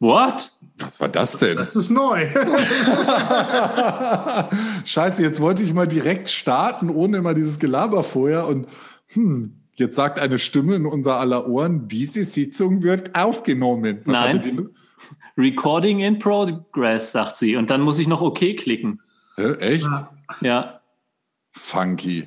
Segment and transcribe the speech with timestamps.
[0.00, 0.50] What?
[0.78, 1.56] Was war das denn?
[1.58, 2.26] Das ist neu.
[4.84, 8.48] Scheiße, jetzt wollte ich mal direkt starten, ohne immer dieses Gelaber vorher.
[8.48, 8.66] Und
[9.08, 14.00] hm, jetzt sagt eine Stimme in unser aller Ohren, diese Sitzung wird aufgenommen.
[14.06, 14.70] Was Nein.
[15.36, 17.56] Recording in progress, sagt sie.
[17.56, 19.02] Und dann muss ich noch OK klicken.
[19.36, 19.88] Hä, echt?
[20.40, 20.80] Ja.
[21.52, 22.26] Funky.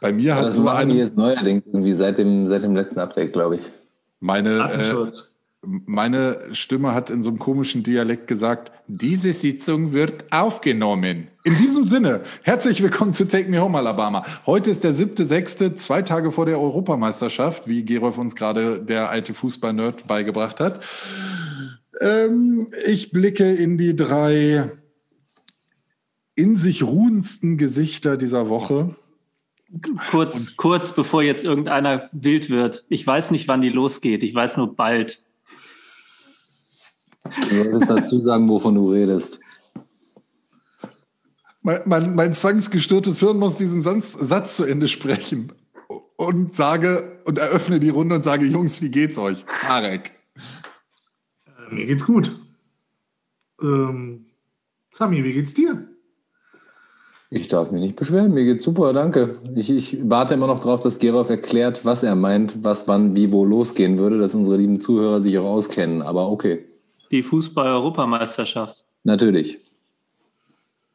[0.00, 0.94] Bei mir ja, hat das so eine.
[0.94, 3.62] jetzt neuerdings irgendwie seit dem, seit dem letzten Update, glaube ich.
[4.20, 5.10] Meine, äh,
[5.66, 11.28] meine Stimme hat in so einem komischen Dialekt gesagt, diese Sitzung wird aufgenommen.
[11.44, 14.24] In diesem Sinne, herzlich willkommen zu Take Me Home Alabama.
[14.46, 19.10] Heute ist der siebte, sechste, zwei Tage vor der Europameisterschaft, wie Gerolf uns gerade der
[19.10, 20.84] alte Fußball-Nerd beigebracht hat.
[22.00, 24.72] Ähm, ich blicke in die drei
[26.34, 28.96] in sich ruhendsten Gesichter dieser Woche.
[30.10, 32.86] Kurz, kurz bevor jetzt irgendeiner wild wird.
[32.88, 34.22] Ich weiß nicht, wann die losgeht.
[34.22, 35.22] Ich weiß nur bald.
[37.24, 39.38] Du solltest dazu sagen, wovon du redest.
[41.62, 45.52] Mein, mein, mein zwangsgestörtes Hirn muss diesen Satz, Satz zu Ende sprechen
[46.16, 49.44] und sage und eröffne die Runde und sage, Jungs, wie geht's euch?
[49.68, 50.12] Marek.
[51.46, 52.34] Äh, mir geht's gut.
[53.60, 54.26] Ähm,
[54.90, 55.86] Sami, wie geht's dir?
[57.32, 59.38] Ich darf mich nicht beschweren, mir geht's super, danke.
[59.54, 63.30] Ich, ich warte immer noch darauf, dass Gerolf erklärt, was er meint, was wann, wie,
[63.30, 66.64] wo losgehen würde, dass unsere lieben Zuhörer sich auch auskennen, aber okay.
[67.10, 68.84] Die Fußball-Europameisterschaft.
[69.04, 69.58] Natürlich.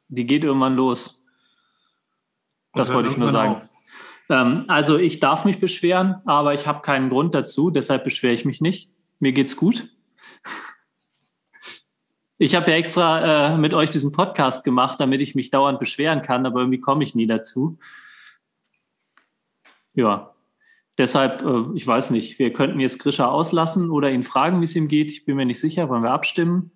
[0.08, 1.26] Die geht irgendwann los.
[2.74, 3.68] Das wollte ich nur sagen.
[4.30, 8.46] Ähm, also ich darf mich beschweren, aber ich habe keinen Grund dazu, deshalb beschwere ich
[8.46, 8.90] mich nicht.
[9.20, 9.90] Mir geht's gut.
[12.38, 16.22] Ich habe ja extra äh, mit euch diesen Podcast gemacht, damit ich mich dauernd beschweren
[16.22, 17.78] kann, aber irgendwie komme ich nie dazu.
[19.94, 20.35] Ja,
[20.98, 24.76] deshalb, äh, ich weiß nicht, wir könnten jetzt Grisha auslassen oder ihn fragen, wie es
[24.76, 25.12] ihm geht.
[25.12, 25.90] Ich bin mir nicht sicher.
[25.90, 26.72] Wollen wir abstimmen?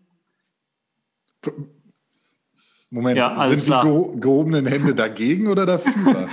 [2.89, 6.27] Moment, ja, sind die geho gehobenen Hände dagegen oder dafür?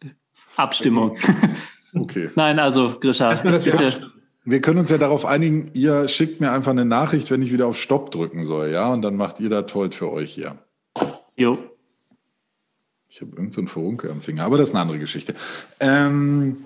[0.56, 1.16] Abstimmung.
[1.94, 2.30] Okay.
[2.36, 4.12] Nein, also Grisha, bitte.
[4.44, 7.66] Wir können uns ja darauf einigen, ihr schickt mir einfach eine Nachricht, wenn ich wieder
[7.66, 8.92] auf Stopp drücken soll, ja?
[8.92, 10.56] Und dann macht ihr das toll für euch hier.
[11.36, 11.58] Jo.
[13.08, 15.34] Ich habe irgendeinen so Verunkel am Finger, aber das ist eine andere Geschichte.
[15.80, 16.58] Ähm,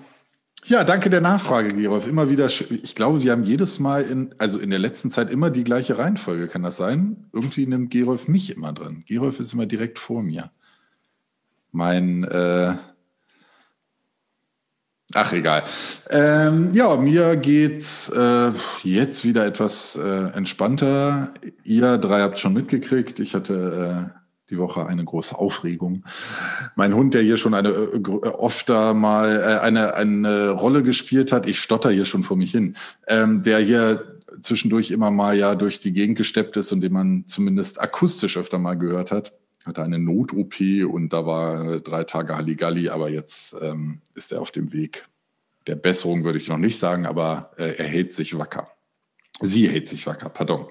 [0.65, 2.07] ja, danke der Nachfrage, Gerolf.
[2.07, 5.49] Immer wieder, ich glaube, wir haben jedes Mal in, also in der letzten Zeit immer
[5.49, 7.25] die gleiche Reihenfolge, kann das sein?
[7.33, 9.03] Irgendwie nimmt Gerolf mich immer drin.
[9.07, 10.51] Gerolf ist immer direkt vor mir.
[11.71, 12.75] Mein, äh,
[15.13, 15.63] Ach, egal.
[16.09, 18.51] Ähm, ja, mir geht's äh,
[18.83, 21.33] jetzt wieder etwas äh, entspannter.
[21.63, 23.19] Ihr drei habt schon mitgekriegt.
[23.19, 24.20] Ich hatte äh,
[24.51, 26.03] die Woche eine große Aufregung.
[26.75, 31.31] Mein Hund, der hier schon eine äh, oft da mal äh, eine, eine Rolle gespielt
[31.31, 32.75] hat, ich stotter hier schon vor mich hin,
[33.07, 37.23] ähm, der hier zwischendurch immer mal ja durch die Gegend gesteppt ist und den man
[37.27, 39.33] zumindest akustisch öfter mal gehört hat
[39.65, 40.55] hatte eine Not-OP
[40.91, 45.05] und da war drei Tage Halligalli, aber jetzt ähm, ist er auf dem Weg
[45.67, 48.69] der Besserung, würde ich noch nicht sagen, aber äh, er hält sich wacker.
[49.39, 50.67] Sie hält sich wacker, pardon.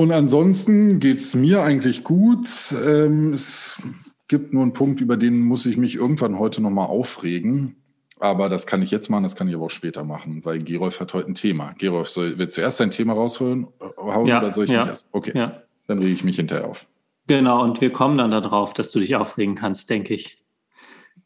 [0.00, 2.46] Und ansonsten geht es mir eigentlich gut.
[2.86, 3.82] Ähm, es
[4.28, 7.76] gibt nur einen Punkt, über den muss ich mich irgendwann heute nochmal aufregen.
[8.18, 11.00] Aber das kann ich jetzt machen, das kann ich aber auch später machen, weil Gerolf
[11.00, 11.74] hat heute ein Thema.
[11.76, 13.66] Gerolf, soll, willst du erst dein Thema rausholen
[13.98, 15.06] hauen, ja, oder soll ich ja, mich erst?
[15.12, 15.60] Okay, ja.
[15.86, 16.86] dann rege ich mich hinterher auf.
[17.26, 20.42] Genau, und wir kommen dann darauf, dass du dich aufregen kannst, denke ich.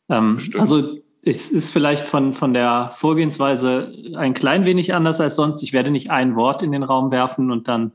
[0.09, 5.63] Ähm, also es ist vielleicht von, von der Vorgehensweise ein klein wenig anders als sonst.
[5.63, 7.93] Ich werde nicht ein Wort in den Raum werfen und dann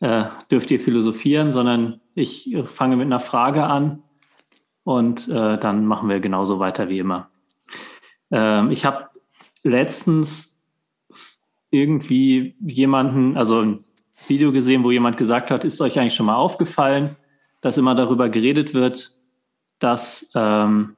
[0.00, 4.02] äh, dürft ihr philosophieren, sondern ich fange mit einer Frage an
[4.84, 7.30] und äh, dann machen wir genauso weiter wie immer.
[8.30, 9.08] Ähm, ich habe
[9.62, 10.62] letztens
[11.70, 13.84] irgendwie jemanden, also ein
[14.28, 17.16] Video gesehen, wo jemand gesagt hat, ist euch eigentlich schon mal aufgefallen,
[17.60, 19.10] dass immer darüber geredet wird,
[19.78, 20.96] dass ähm,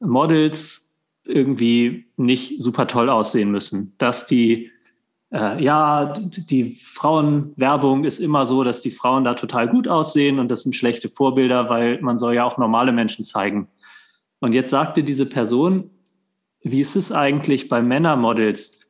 [0.00, 4.70] Models irgendwie nicht super toll aussehen müssen, dass die
[5.36, 10.50] äh, ja, die Frauenwerbung ist immer so, dass die Frauen da total gut aussehen und
[10.50, 13.68] das sind schlechte Vorbilder, weil man soll ja auch normale Menschen zeigen.
[14.40, 15.90] Und jetzt sagte diese Person,
[16.62, 18.80] wie ist es eigentlich bei Männermodels?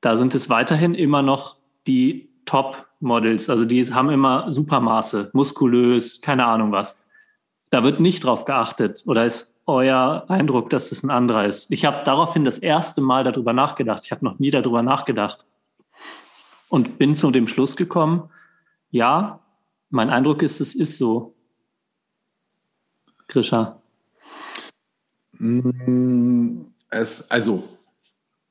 [0.00, 1.56] Da sind es weiterhin immer noch
[1.86, 7.00] die Top-Models, also die haben immer Supermaße, muskulös, keine Ahnung was.
[7.70, 11.70] Da wird nicht drauf geachtet oder ist euer Eindruck, dass das ein anderer ist?
[11.70, 14.02] Ich habe daraufhin das erste Mal darüber nachgedacht.
[14.04, 15.44] Ich habe noch nie darüber nachgedacht
[16.68, 18.30] und bin zu dem Schluss gekommen,
[18.90, 19.40] ja,
[19.90, 21.34] mein Eindruck ist, es ist so.
[23.28, 23.80] Grisha.
[25.38, 27.64] Mm, es, also,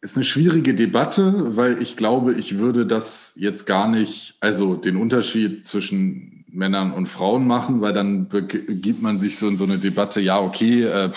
[0.01, 4.97] ist eine schwierige Debatte, weil ich glaube, ich würde das jetzt gar nicht, also den
[4.97, 9.79] Unterschied zwischen Männern und Frauen machen, weil dann gibt man sich so in so eine
[9.79, 11.11] Debatte, ja, okay, äh,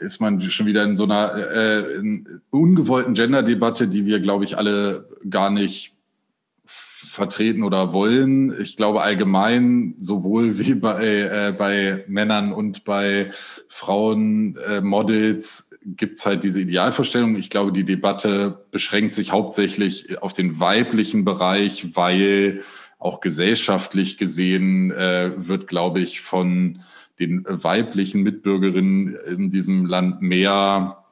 [0.00, 4.58] ist man schon wieder in so einer äh, in ungewollten Gender-Debatte, die wir, glaube ich,
[4.58, 5.94] alle gar nicht
[6.64, 8.54] vertreten oder wollen.
[8.60, 13.30] Ich glaube allgemein, sowohl wie bei, äh, bei Männern und bei
[13.68, 17.36] Frauen äh, Models gibt's halt diese Idealvorstellung.
[17.36, 22.62] Ich glaube, die Debatte beschränkt sich hauptsächlich auf den weiblichen Bereich, weil
[22.98, 26.80] auch gesellschaftlich gesehen äh, wird, glaube ich, von
[27.20, 31.04] den weiblichen Mitbürgerinnen in diesem Land mehr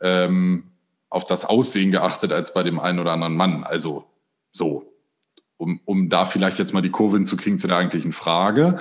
[0.00, 0.64] ähm,
[1.10, 3.64] auf das Aussehen geachtet als bei dem einen oder anderen Mann.
[3.64, 4.06] Also
[4.50, 4.92] so,
[5.56, 8.78] um, um da vielleicht jetzt mal die Kurve hinzukriegen zu der eigentlichen Frage.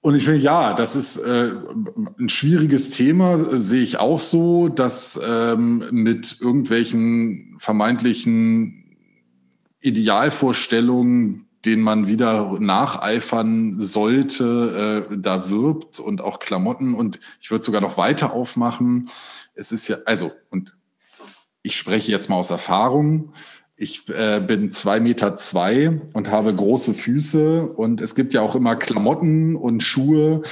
[0.00, 1.52] Und ich finde, ja, das ist äh,
[2.18, 8.96] ein schwieriges Thema, äh, sehe ich auch so, dass ähm, mit irgendwelchen vermeintlichen
[9.80, 16.94] Idealvorstellungen, denen man wieder nacheifern sollte, äh, da wirbt und auch Klamotten.
[16.94, 19.08] Und ich würde sogar noch weiter aufmachen.
[19.54, 20.76] Es ist ja, also, und
[21.62, 23.32] ich spreche jetzt mal aus Erfahrung.
[23.82, 28.54] Ich äh, bin zwei Meter zwei und habe große Füße und es gibt ja auch
[28.54, 30.42] immer Klamotten und Schuhe,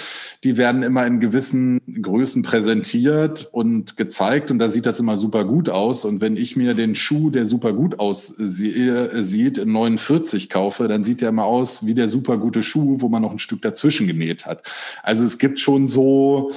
[0.42, 5.44] die werden immer in gewissen Größen präsentiert und gezeigt und da sieht das immer super
[5.44, 6.04] gut aus.
[6.04, 11.20] Und wenn ich mir den Schuh, der super gut aussieht, in 49 kaufe, dann sieht
[11.20, 14.44] der immer aus wie der super gute Schuh, wo man noch ein Stück dazwischen genäht
[14.44, 14.64] hat.
[15.04, 16.50] Also es gibt schon so,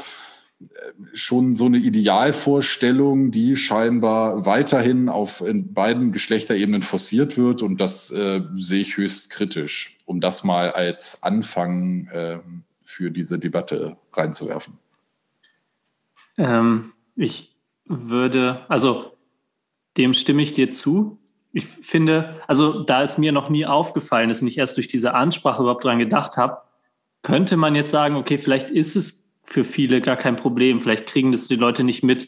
[1.14, 7.62] schon so eine Idealvorstellung, die scheinbar weiterhin auf in beiden Geschlechterebenen forciert wird.
[7.62, 12.40] Und das äh, sehe ich höchst kritisch, um das mal als Anfang äh,
[12.84, 14.78] für diese Debatte reinzuwerfen.
[16.38, 17.56] Ähm, ich
[17.86, 19.14] würde, also
[19.98, 21.20] dem stimme ich dir zu.
[21.52, 25.14] Ich finde, also da es mir noch nie aufgefallen ist und ich erst durch diese
[25.14, 26.62] Ansprache überhaupt dran gedacht habe,
[27.22, 30.82] könnte man jetzt sagen, okay, vielleicht ist es für viele gar kein Problem.
[30.82, 32.28] Vielleicht kriegen das die Leute nicht mit.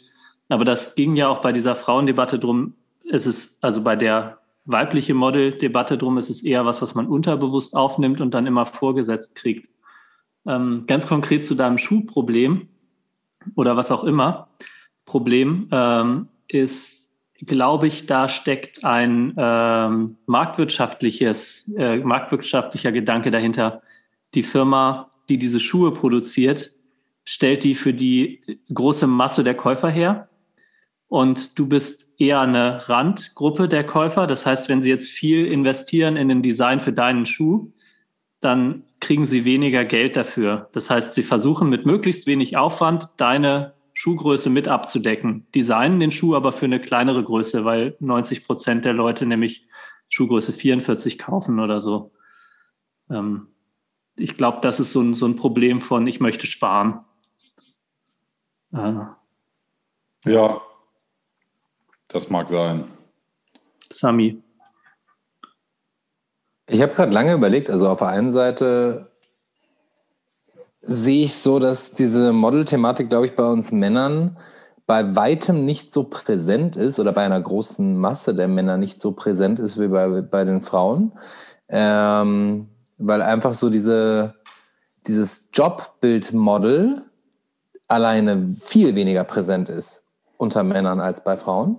[0.50, 2.74] Aber das ging ja auch bei dieser Frauendebatte drum.
[3.10, 7.76] Es ist also bei der weibliche Model-Debatte drum, ist es eher was, was man unterbewusst
[7.76, 9.70] aufnimmt und dann immer vorgesetzt kriegt.
[10.48, 12.68] Ähm, ganz konkret zu deinem Schuhproblem
[13.56, 14.50] oder was auch immer.
[15.06, 23.82] Problem ähm, ist, glaube ich, da steckt ein ähm, marktwirtschaftliches, äh, marktwirtschaftlicher Gedanke dahinter.
[24.34, 26.72] Die Firma, die diese Schuhe produziert,
[27.26, 28.42] stellt die für die
[28.74, 30.30] große Masse der Käufer her.
[31.08, 34.28] Und du bist eher eine Randgruppe der Käufer.
[34.28, 37.72] Das heißt, wenn sie jetzt viel investieren in den Design für deinen Schuh,
[38.42, 40.70] dann kriegen sie weniger Geld dafür.
[40.74, 46.36] Das heißt, sie versuchen mit möglichst wenig Aufwand deine Schuhgröße mit abzudecken, designen den Schuh
[46.36, 49.68] aber für eine kleinere Größe, weil 90 Prozent der Leute nämlich
[50.10, 52.12] Schuhgröße 44 kaufen oder so.
[53.10, 53.48] Ähm,
[54.18, 57.00] ich glaube, das ist so ein, so ein Problem von, ich möchte sparen.
[58.76, 59.16] Ah.
[60.26, 60.62] Ja,
[62.10, 62.92] das mag sein.
[63.90, 64.42] Sami.
[66.68, 69.12] Ich habe gerade lange überlegt, also auf der einen Seite
[70.82, 74.38] sehe ich so, dass diese Model-Thematik, glaube ich, bei uns Männern
[74.88, 79.14] bei weitem nicht so präsent ist oder bei einer großen Masse der Männer nicht so
[79.14, 81.14] präsent ist wie bei, bei den Frauen.
[81.70, 82.68] Ähm,
[82.98, 84.36] weil einfach so diese,
[85.08, 87.02] dieses Jobbild-Model
[87.88, 91.78] alleine viel weniger präsent ist unter Männern als bei Frauen.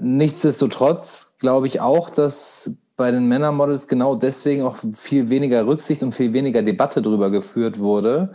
[0.00, 6.14] Nichtsdestotrotz glaube ich auch, dass bei den Männermodels genau deswegen auch viel weniger Rücksicht und
[6.14, 8.34] viel weniger Debatte darüber geführt wurde,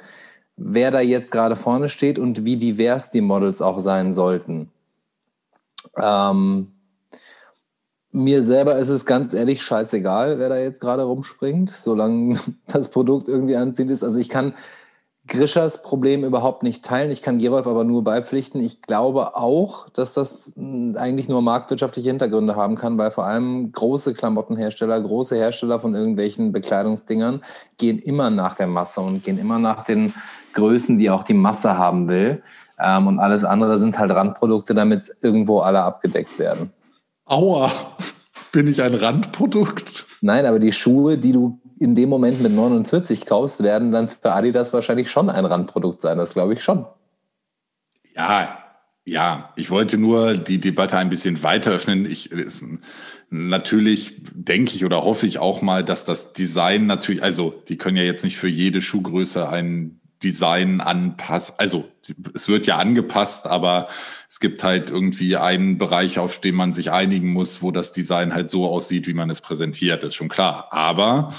[0.56, 4.72] wer da jetzt gerade vorne steht und wie divers die Models auch sein sollten.
[5.98, 6.72] Ähm,
[8.12, 13.28] mir selber ist es ganz ehrlich scheißegal, wer da jetzt gerade rumspringt, solange das Produkt
[13.28, 14.04] irgendwie anziehend ist.
[14.04, 14.54] Also ich kann
[15.26, 17.10] Grischers Problem überhaupt nicht teilen.
[17.10, 18.60] Ich kann Gerolf aber nur beipflichten.
[18.60, 23.72] Ich glaube auch, dass das hm, eigentlich nur marktwirtschaftliche Hintergründe haben kann, weil vor allem
[23.72, 27.42] große Klamottenhersteller, große Hersteller von irgendwelchen Bekleidungsdingern
[27.78, 30.14] gehen immer nach der Masse und gehen immer nach den
[30.54, 32.44] Größen, die auch die Masse haben will.
[32.78, 36.74] Ähm, und alles andere sind halt Randprodukte, damit irgendwo alle abgedeckt werden.
[37.26, 37.72] Aua,
[38.52, 40.06] bin ich ein Randprodukt?
[40.22, 44.32] Nein, aber die Schuhe, die du in dem Moment mit 49 kaufst, werden dann für
[44.32, 46.18] Adidas wahrscheinlich schon ein Randprodukt sein.
[46.18, 46.86] Das glaube ich schon.
[48.16, 48.58] Ja,
[49.06, 52.06] ja, ich wollte nur die Debatte ein bisschen weiter öffnen.
[52.06, 52.30] Ich,
[53.30, 57.98] natürlich denke ich oder hoffe ich auch mal, dass das Design natürlich, also die können
[57.98, 61.60] ja jetzt nicht für jede Schuhgröße ein Design anpasst.
[61.60, 61.90] Also
[62.34, 63.90] es wird ja angepasst, aber
[64.30, 68.34] es gibt halt irgendwie einen Bereich, auf den man sich einigen muss, wo das Design
[68.34, 70.70] halt so aussieht, wie man es präsentiert, ist schon klar.
[70.72, 71.34] Aber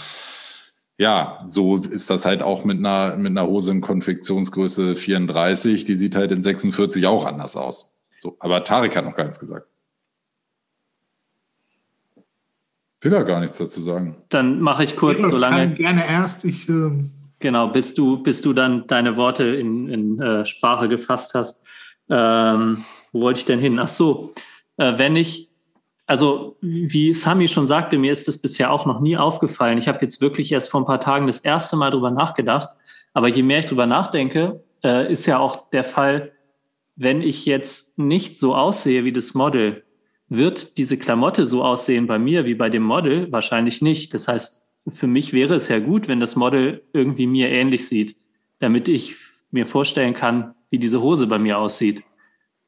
[0.98, 5.96] ja, so ist das halt auch mit einer, mit einer Hose in Konfektionsgröße 34, die
[5.96, 7.94] sieht halt in 46 auch anders aus.
[8.18, 9.66] So, aber Tarek hat noch gar nichts gesagt.
[13.00, 14.16] will da gar nichts dazu sagen.
[14.30, 15.74] Dann mache ich kurz, Ich solange.
[15.74, 16.46] Gerne erst.
[16.46, 16.90] Ich, äh,
[17.44, 21.62] Genau, bis du, bis du dann deine Worte in, in äh, Sprache gefasst hast.
[22.08, 23.78] Ähm, wo wollte ich denn hin?
[23.78, 24.32] Ach so,
[24.78, 25.50] äh, wenn ich,
[26.06, 29.78] also wie Sami schon sagte, mir ist das bisher auch noch nie aufgefallen.
[29.78, 32.70] Ich habe jetzt wirklich erst vor ein paar Tagen das erste Mal drüber nachgedacht.
[33.14, 36.32] Aber je mehr ich drüber nachdenke, äh, ist ja auch der Fall,
[36.96, 39.84] wenn ich jetzt nicht so aussehe wie das Model,
[40.28, 43.30] wird diese Klamotte so aussehen bei mir wie bei dem Model?
[43.32, 44.14] Wahrscheinlich nicht.
[44.14, 48.16] Das heißt, für mich wäre es ja gut, wenn das Model irgendwie mir ähnlich sieht,
[48.58, 49.14] damit ich
[49.50, 52.02] mir vorstellen kann, wie diese Hose bei mir aussieht.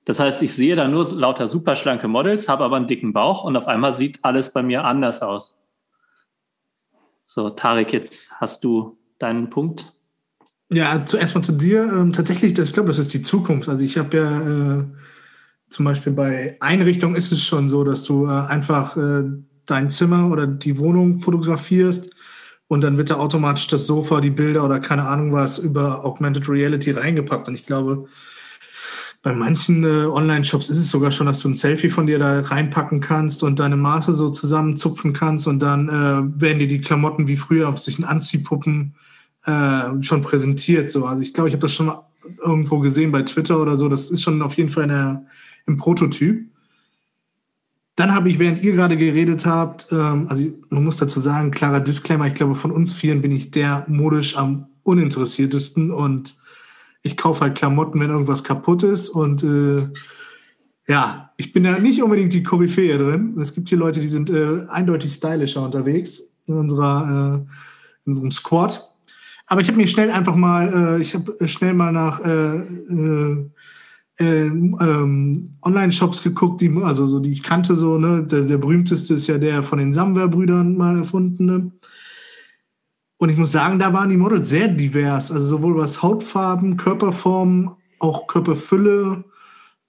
[0.07, 3.43] Das heißt, ich sehe da nur lauter super schlanke Models, habe aber einen dicken Bauch
[3.43, 5.61] und auf einmal sieht alles bei mir anders aus.
[7.27, 9.93] So, Tarek, jetzt hast du deinen Punkt.
[10.71, 11.83] ja, zuerst mal zu dir.
[11.83, 13.69] Ähm, tatsächlich, das, ich glaube, das ist die Zukunft.
[13.69, 14.85] Also ich habe ja äh,
[15.69, 19.25] zum Beispiel bei Einrichtungen ist es schon so, dass du äh, einfach äh,
[19.67, 22.15] dein Zimmer oder die Wohnung fotografierst
[22.69, 26.49] und dann wird da automatisch das Sofa, die Bilder oder keine Ahnung was über Augmented
[26.49, 27.49] Reality reingepackt.
[27.49, 28.07] Und ich glaube,
[29.27, 32.43] bei manchen äh, Online-Shops ist es sogar schon, dass du ein Selfie von dir da
[32.43, 37.27] reinpacken kannst und deine Maße so zusammenzupfen kannst und dann äh, werden dir die Klamotten
[37.27, 38.95] wie früher auf sich Anziehpuppen
[39.45, 40.93] äh, schon präsentiert.
[40.93, 41.07] So.
[41.07, 41.91] Also ich glaube, ich habe das schon
[42.41, 43.89] irgendwo gesehen bei Twitter oder so.
[43.89, 45.27] Das ist schon auf jeden Fall in der,
[45.67, 46.47] im Prototyp.
[47.97, 51.81] Dann habe ich, während ihr gerade geredet habt, ähm, also man muss dazu sagen, klarer
[51.81, 56.37] Disclaimer, ich glaube, von uns vieren bin ich der modisch am uninteressiertesten und
[57.03, 59.89] ich kaufe halt Klamotten, wenn irgendwas kaputt ist und äh,
[60.89, 63.37] ja, ich bin da nicht unbedingt die Koryphäe drin.
[63.41, 67.51] Es gibt hier Leute, die sind äh, eindeutig stylischer unterwegs in unserer äh,
[68.07, 68.89] in unserem Squad.
[69.47, 73.51] Aber ich habe mir schnell einfach mal, äh, ich habe schnell mal nach äh, äh,
[74.19, 79.15] äh, ähm, Online-Shops geguckt, die, also so, die ich kannte, so, ne, der, der berühmteste
[79.15, 81.73] ist ja der von den Samwer-Brüdern mal erfundene.
[83.19, 87.71] Und ich muss sagen, da waren die Models sehr divers, also sowohl was Hautfarben, Körperformen,
[87.99, 89.25] auch Körperfülle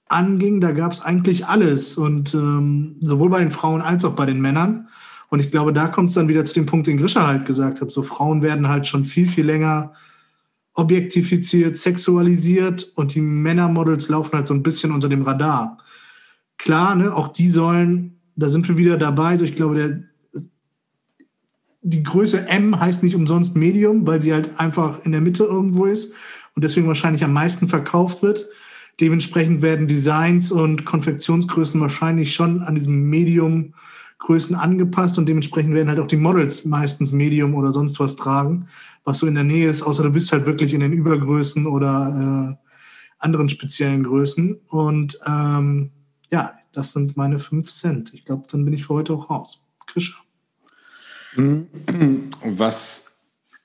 [0.07, 1.97] anging, da gab es eigentlich alles.
[1.97, 4.87] Und ähm, sowohl bei den Frauen als auch bei den Männern.
[5.29, 7.81] Und ich glaube, da kommt es dann wieder zu dem Punkt, den Grisha halt gesagt
[7.81, 7.91] hat.
[7.91, 9.91] So Frauen werden halt schon viel, viel länger
[10.73, 15.79] objektifiziert, sexualisiert und die Männermodels laufen halt so ein bisschen unter dem Radar.
[16.57, 19.37] Klar, ne, auch die sollen, da sind wir wieder dabei.
[19.37, 20.03] So, ich glaube, der,
[21.89, 25.85] die Größe M heißt nicht umsonst Medium, weil sie halt einfach in der Mitte irgendwo
[25.85, 26.13] ist
[26.55, 28.45] und deswegen wahrscheinlich am meisten verkauft wird.
[28.99, 33.73] Dementsprechend werden Designs und Konfektionsgrößen wahrscheinlich schon an diesem Medium
[34.19, 38.67] Größen angepasst und dementsprechend werden halt auch die Models meistens Medium oder sonst was tragen,
[39.05, 42.57] was so in der Nähe ist, außer du bist halt wirklich in den Übergrößen oder
[42.59, 42.67] äh,
[43.19, 44.59] anderen speziellen Größen.
[44.69, 45.91] Und ähm,
[46.31, 48.13] ja, das sind meine fünf Cent.
[48.13, 49.65] Ich glaube, dann bin ich für heute auch raus.
[49.85, 50.26] Krischer.
[52.43, 53.07] Was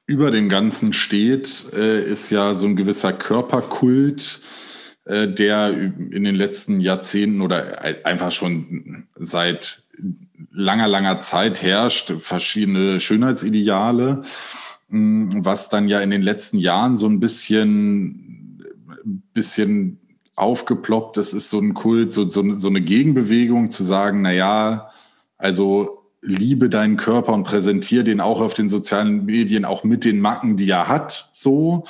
[0.06, 4.40] über dem Ganzen steht, äh, ist ja so ein gewisser Körperkult,
[5.04, 9.82] äh, der in den letzten Jahrzehnten oder einfach schon seit
[10.50, 14.22] langer, langer Zeit herrscht, verschiedene Schönheitsideale,
[14.88, 18.62] was dann ja in den letzten Jahren so ein bisschen,
[19.32, 19.98] bisschen
[20.36, 21.16] aufgeploppt.
[21.16, 24.90] Das ist so ein Kult, so, so, so eine Gegenbewegung zu sagen, na ja,
[25.38, 30.20] also liebe deinen Körper und präsentiere den auch auf den sozialen Medien, auch mit den
[30.20, 31.84] Macken, die er hat, so.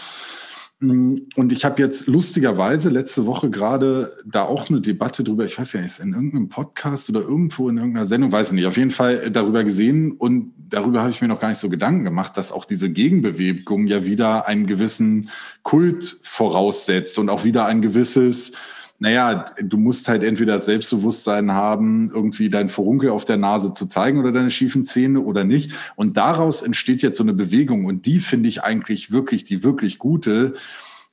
[0.81, 5.75] Und ich habe jetzt lustigerweise letzte Woche gerade da auch eine Debatte drüber, ich weiß
[5.75, 8.91] ja nicht, in irgendeinem Podcast oder irgendwo in irgendeiner Sendung, weiß ich nicht, auf jeden
[8.91, 12.51] Fall darüber gesehen und darüber habe ich mir noch gar nicht so Gedanken gemacht, dass
[12.51, 15.31] auch diese Gegenbewegung ja wieder einen gewissen
[15.63, 18.55] Kult voraussetzt und auch wieder ein gewisses,
[19.03, 23.87] naja, du musst halt entweder das Selbstbewusstsein haben, irgendwie dein Furunkel auf der Nase zu
[23.87, 25.73] zeigen oder deine schiefen Zähne oder nicht.
[25.97, 29.99] Und daraus entsteht jetzt so eine Bewegung und die finde ich eigentlich wirklich die wirklich
[29.99, 30.55] gute,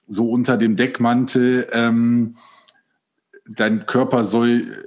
[0.08, 1.68] so unter dem Deckmantel.
[1.72, 2.36] Ähm,
[3.48, 4.86] dein Körper soll,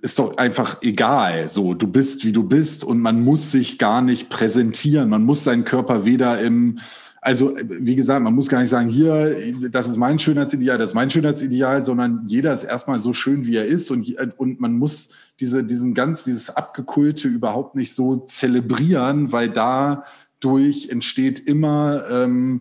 [0.00, 1.50] ist doch einfach egal.
[1.50, 5.10] So, du bist, wie du bist und man muss sich gar nicht präsentieren.
[5.10, 6.78] Man muss seinen Körper weder im,
[7.24, 9.34] also, wie gesagt, man muss gar nicht sagen, hier,
[9.70, 13.56] das ist mein Schönheitsideal, das ist mein Schönheitsideal, sondern jeder ist erstmal so schön, wie
[13.56, 15.08] er ist und, und man muss
[15.40, 22.60] diese, diesen ganz, dieses Abgekulte überhaupt nicht so zelebrieren, weil dadurch entsteht immer, ähm,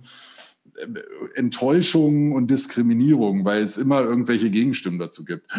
[1.36, 5.51] Enttäuschung und Diskriminierung, weil es immer irgendwelche Gegenstimmen dazu gibt.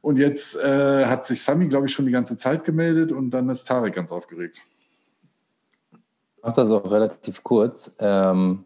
[0.00, 3.48] Und jetzt äh, hat sich Sami, glaube ich, schon die ganze Zeit gemeldet und dann
[3.48, 4.60] ist Tarek ganz aufgeregt.
[6.42, 7.94] Mache das auch relativ kurz.
[8.00, 8.64] Ähm,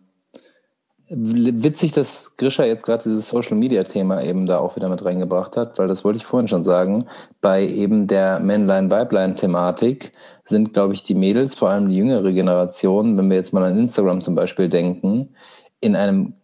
[1.09, 5.57] witzig, dass Grisha jetzt gerade dieses Social Media Thema eben da auch wieder mit reingebracht
[5.57, 7.07] hat, weil das wollte ich vorhin schon sagen.
[7.41, 10.13] Bei eben der Männlein-Weiblein-Thematik
[10.45, 13.79] sind, glaube ich, die Mädels, vor allem die jüngere Generation, wenn wir jetzt mal an
[13.79, 15.35] Instagram zum Beispiel denken,
[15.81, 16.35] in einem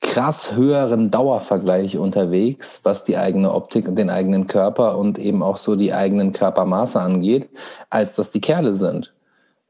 [0.00, 5.56] krass höheren Dauervergleich unterwegs, was die eigene Optik und den eigenen Körper und eben auch
[5.56, 7.50] so die eigenen Körpermaße angeht,
[7.90, 9.12] als dass die Kerle sind.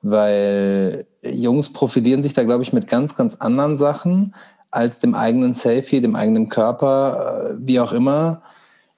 [0.03, 4.35] Weil Jungs profilieren sich da, glaube ich, mit ganz, ganz anderen Sachen
[4.73, 8.43] als dem eigenen Selfie, dem eigenen Körper, äh, wie auch immer.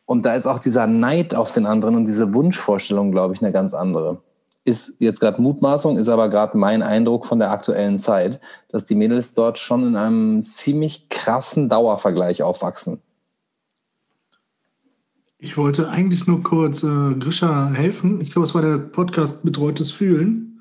[0.06, 3.52] Und da ist auch dieser Neid auf den anderen und diese Wunschvorstellung, glaube ich, eine
[3.52, 4.22] ganz andere.
[4.64, 8.94] Ist jetzt gerade Mutmaßung, ist aber gerade mein Eindruck von der aktuellen Zeit, dass die
[8.94, 13.02] Mädels dort schon in einem ziemlich krassen Dauervergleich aufwachsen.
[15.38, 18.22] Ich wollte eigentlich nur kurz äh, Grisha helfen.
[18.22, 20.53] Ich glaube, es war der Podcast Betreutes Fühlen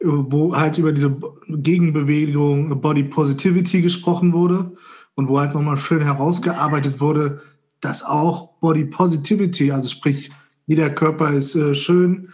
[0.00, 1.16] wo halt über diese
[1.48, 4.72] Gegenbewegung Body Positivity gesprochen wurde
[5.14, 7.40] und wo halt nochmal schön herausgearbeitet wurde,
[7.80, 10.30] dass auch Body Positivity, also sprich,
[10.66, 12.28] jeder Körper ist äh, schön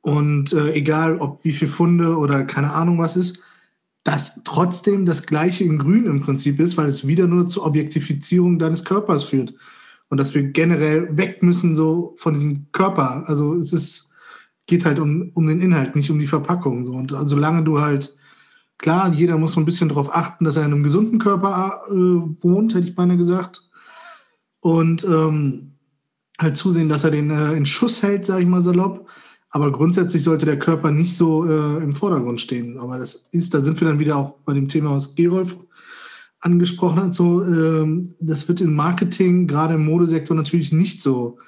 [0.00, 3.40] und äh, egal, ob wie viel Funde oder keine Ahnung was ist,
[4.04, 8.58] dass trotzdem das Gleiche in Grün im Prinzip ist, weil es wieder nur zur Objektifizierung
[8.58, 9.54] deines Körpers führt.
[10.08, 13.24] Und dass wir generell weg müssen so von diesem Körper.
[13.28, 14.09] Also es ist
[14.70, 16.84] geht halt um, um den Inhalt, nicht um die Verpackung.
[16.84, 16.92] So.
[16.92, 18.16] Und solange du halt,
[18.78, 21.92] klar, jeder muss so ein bisschen darauf achten, dass er in einem gesunden Körper äh,
[21.92, 23.68] wohnt, hätte ich beinahe gesagt.
[24.60, 25.72] Und ähm,
[26.38, 29.08] halt zusehen, dass er den äh, in Schuss hält, sage ich mal salopp.
[29.50, 32.78] Aber grundsätzlich sollte der Körper nicht so äh, im Vordergrund stehen.
[32.78, 35.56] Aber das ist, da sind wir dann wieder auch bei dem Thema, was Gerolf
[36.38, 37.14] angesprochen hat.
[37.14, 41.38] So, ähm, das wird im Marketing, gerade im Modesektor, natürlich nicht so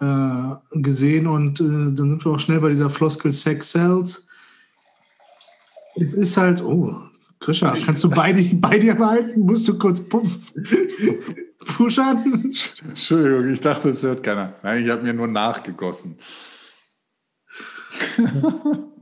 [0.00, 4.28] äh, gesehen und äh, dann sind wir auch schnell bei dieser Floskel Sex Cells.
[5.96, 7.00] Es ist halt, oh,
[7.40, 9.40] Grisha, kannst du beide bei dir behalten?
[9.40, 10.02] Musst du kurz
[11.64, 12.52] pushern?
[12.88, 14.54] Entschuldigung, ich dachte, es hört keiner.
[14.62, 16.16] Nein, ich habe mir nur nachgegossen.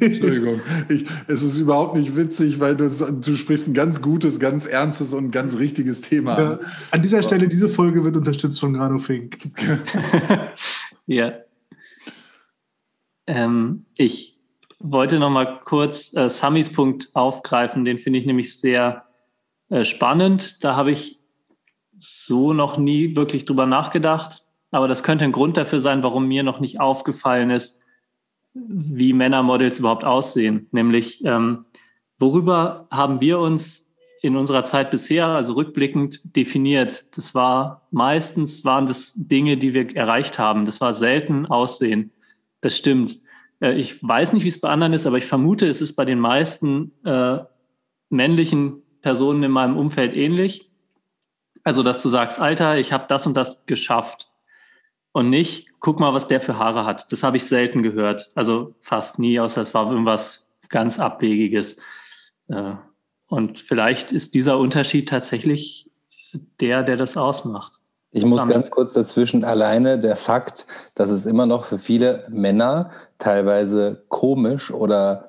[0.00, 4.66] Entschuldigung, ich, es ist überhaupt nicht witzig, weil du, du sprichst ein ganz gutes, ganz
[4.66, 6.58] ernstes und ganz richtiges Thema ja,
[6.90, 7.02] an.
[7.02, 9.38] dieser Stelle, diese Folge wird unterstützt von Grano Fink.
[11.06, 11.32] ja.
[13.26, 14.38] Ähm, ich
[14.78, 19.06] wollte noch mal kurz äh, Samis Punkt aufgreifen, den finde ich nämlich sehr
[19.70, 20.62] äh, spannend.
[20.62, 21.20] Da habe ich
[21.98, 26.44] so noch nie wirklich drüber nachgedacht, aber das könnte ein Grund dafür sein, warum mir
[26.44, 27.82] noch nicht aufgefallen ist,
[28.66, 30.66] wie Männermodels überhaupt aussehen.
[30.72, 31.62] Nämlich, ähm,
[32.18, 33.90] worüber haben wir uns
[34.20, 37.16] in unserer Zeit bisher, also rückblickend, definiert?
[37.16, 40.64] Das war meistens waren das Dinge, die wir erreicht haben.
[40.64, 42.12] Das war selten Aussehen.
[42.60, 43.18] Das stimmt.
[43.60, 46.04] Äh, ich weiß nicht, wie es bei anderen ist, aber ich vermute, es ist bei
[46.04, 47.38] den meisten äh,
[48.10, 50.70] männlichen Personen in meinem Umfeld ähnlich.
[51.62, 54.28] Also, dass du sagst, Alter, ich habe das und das geschafft
[55.18, 57.10] und nicht, guck mal, was der für Haare hat.
[57.10, 58.30] Das habe ich selten gehört.
[58.36, 61.76] Also fast nie, außer es war irgendwas ganz Abwegiges.
[62.46, 62.74] Äh,
[63.26, 65.90] und vielleicht ist dieser Unterschied tatsächlich
[66.60, 67.72] der, der das ausmacht.
[68.12, 72.90] Ich muss ganz kurz dazwischen alleine der Fakt, dass es immer noch für viele Männer
[73.18, 75.28] teilweise komisch oder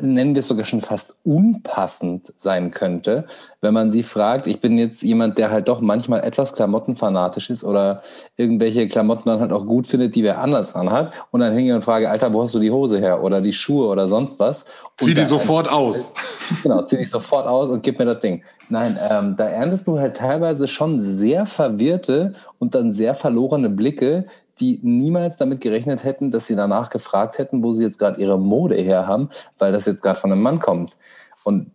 [0.00, 3.26] nennen wir es sogar schon fast unpassend sein könnte,
[3.60, 4.46] wenn man sie fragt.
[4.46, 8.02] Ich bin jetzt jemand, der halt doch manchmal etwas klamottenfanatisch ist oder
[8.36, 11.14] irgendwelche Klamotten dann halt auch gut findet, die wer anders anhat.
[11.30, 13.88] Und dann hingehe und frage, Alter, wo hast du die Hose her oder die Schuhe
[13.88, 14.62] oder sonst was?
[14.62, 16.12] Und zieh die sofort aus.
[16.62, 18.42] Genau, zieh dich sofort aus und gib mir das Ding.
[18.68, 24.26] Nein, ähm, da erntest du halt teilweise schon sehr verwirrte und dann sehr verlorene Blicke,
[24.60, 28.38] die niemals damit gerechnet hätten, dass sie danach gefragt hätten, wo sie jetzt gerade ihre
[28.38, 30.96] Mode her haben, weil das jetzt gerade von einem Mann kommt.
[31.42, 31.70] Und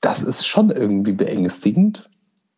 [0.00, 2.08] das ist schon irgendwie beängstigend.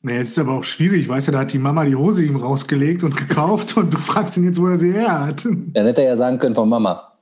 [0.03, 2.37] Nee, jetzt ist aber auch schwierig, weißt du, da hat die Mama die Hose ihm
[2.37, 5.45] rausgelegt und gekauft und du fragst ihn jetzt, wo er sie her hat.
[5.45, 7.19] Ja, hätte er ja sagen können von Mama.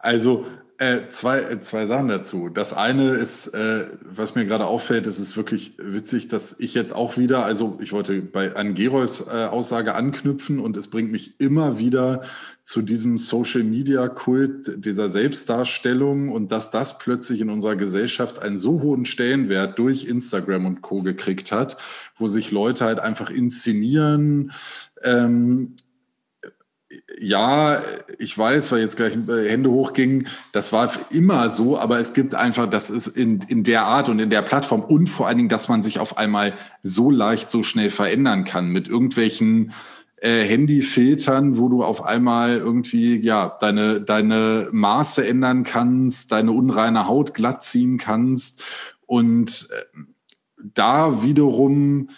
[0.00, 0.44] Also
[0.78, 2.48] äh, zwei, äh, zwei Sachen dazu.
[2.48, 6.92] Das eine ist, äh, was mir gerade auffällt, es ist wirklich witzig, dass ich jetzt
[6.94, 11.38] auch wieder, also ich wollte bei an Gerolfs äh, Aussage anknüpfen und es bringt mich
[11.38, 12.22] immer wieder
[12.64, 18.58] zu diesem Social Media Kult dieser Selbstdarstellung und dass das plötzlich in unserer Gesellschaft einen
[18.58, 21.02] so hohen Stellenwert durch Instagram und Co.
[21.02, 21.76] gekriegt hat,
[22.18, 24.50] wo sich Leute halt einfach inszenieren.
[25.02, 25.76] Ähm,
[27.18, 27.82] ja,
[28.18, 32.34] ich weiß, weil jetzt gleich äh, Hände hochgingen, das war immer so, aber es gibt
[32.34, 35.48] einfach, das ist in, in der Art und in der Plattform und vor allen Dingen,
[35.48, 39.72] dass man sich auf einmal so leicht, so schnell verändern kann mit irgendwelchen
[40.16, 47.06] äh, Handyfiltern, wo du auf einmal irgendwie, ja, deine, deine Maße ändern kannst, deine unreine
[47.06, 48.62] Haut glatt ziehen kannst.
[49.06, 49.98] Und äh,
[50.56, 52.08] da wiederum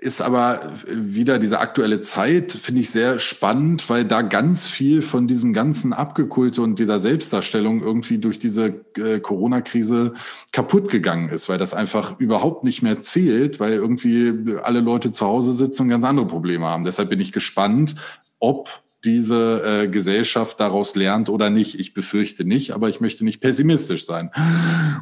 [0.00, 5.26] ist aber wieder diese aktuelle Zeit, finde ich sehr spannend, weil da ganz viel von
[5.26, 10.14] diesem ganzen Abgekulte und dieser Selbstdarstellung irgendwie durch diese äh, Corona-Krise
[10.52, 15.26] kaputt gegangen ist, weil das einfach überhaupt nicht mehr zählt, weil irgendwie alle Leute zu
[15.26, 16.84] Hause sitzen und ganz andere Probleme haben.
[16.84, 17.96] Deshalb bin ich gespannt,
[18.38, 18.70] ob
[19.04, 21.78] diese äh, Gesellschaft daraus lernt oder nicht.
[21.78, 24.30] Ich befürchte nicht, aber ich möchte nicht pessimistisch sein.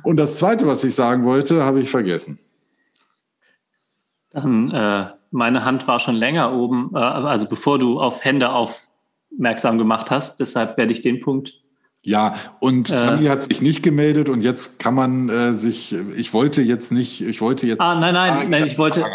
[0.03, 2.39] Und das Zweite, was ich sagen wollte, habe ich vergessen.
[4.37, 9.79] Dann, äh, meine Hand war schon länger oben, äh, also bevor du auf Hände aufmerksam
[9.79, 10.39] gemacht hast.
[10.41, 11.55] Deshalb werde ich den Punkt.
[12.03, 16.35] Ja, und äh, Sami hat sich nicht gemeldet und jetzt kann man äh, sich, ich
[16.35, 17.81] wollte jetzt nicht, ich wollte jetzt.
[17.81, 19.07] Ah, nein, nein, nein, ich wollte,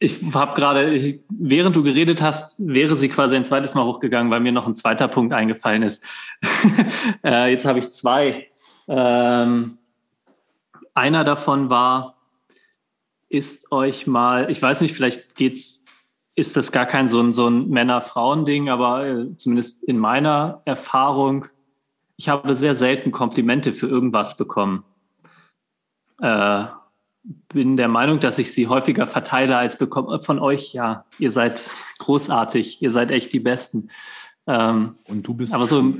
[0.00, 4.40] ich habe gerade, während du geredet hast, wäre sie quasi ein zweites Mal hochgegangen, weil
[4.40, 6.04] mir noch ein zweiter Punkt eingefallen ist.
[7.24, 8.48] äh, jetzt habe ich zwei.
[8.88, 9.78] Ähm,
[10.94, 12.17] einer davon war,
[13.28, 15.84] ist euch mal, ich weiß nicht, vielleicht geht's,
[16.34, 21.46] ist das gar kein so ein, so ein Männer-Frauen-Ding, aber äh, zumindest in meiner Erfahrung,
[22.16, 24.84] ich habe sehr selten Komplimente für irgendwas bekommen.
[26.20, 26.66] Äh,
[27.48, 30.72] bin der Meinung, dass ich sie häufiger verteile als bekomme von euch.
[30.72, 31.60] Ja, ihr seid
[31.98, 33.90] großartig, ihr seid echt die Besten.
[34.46, 35.94] Ähm, Und du bist aber so.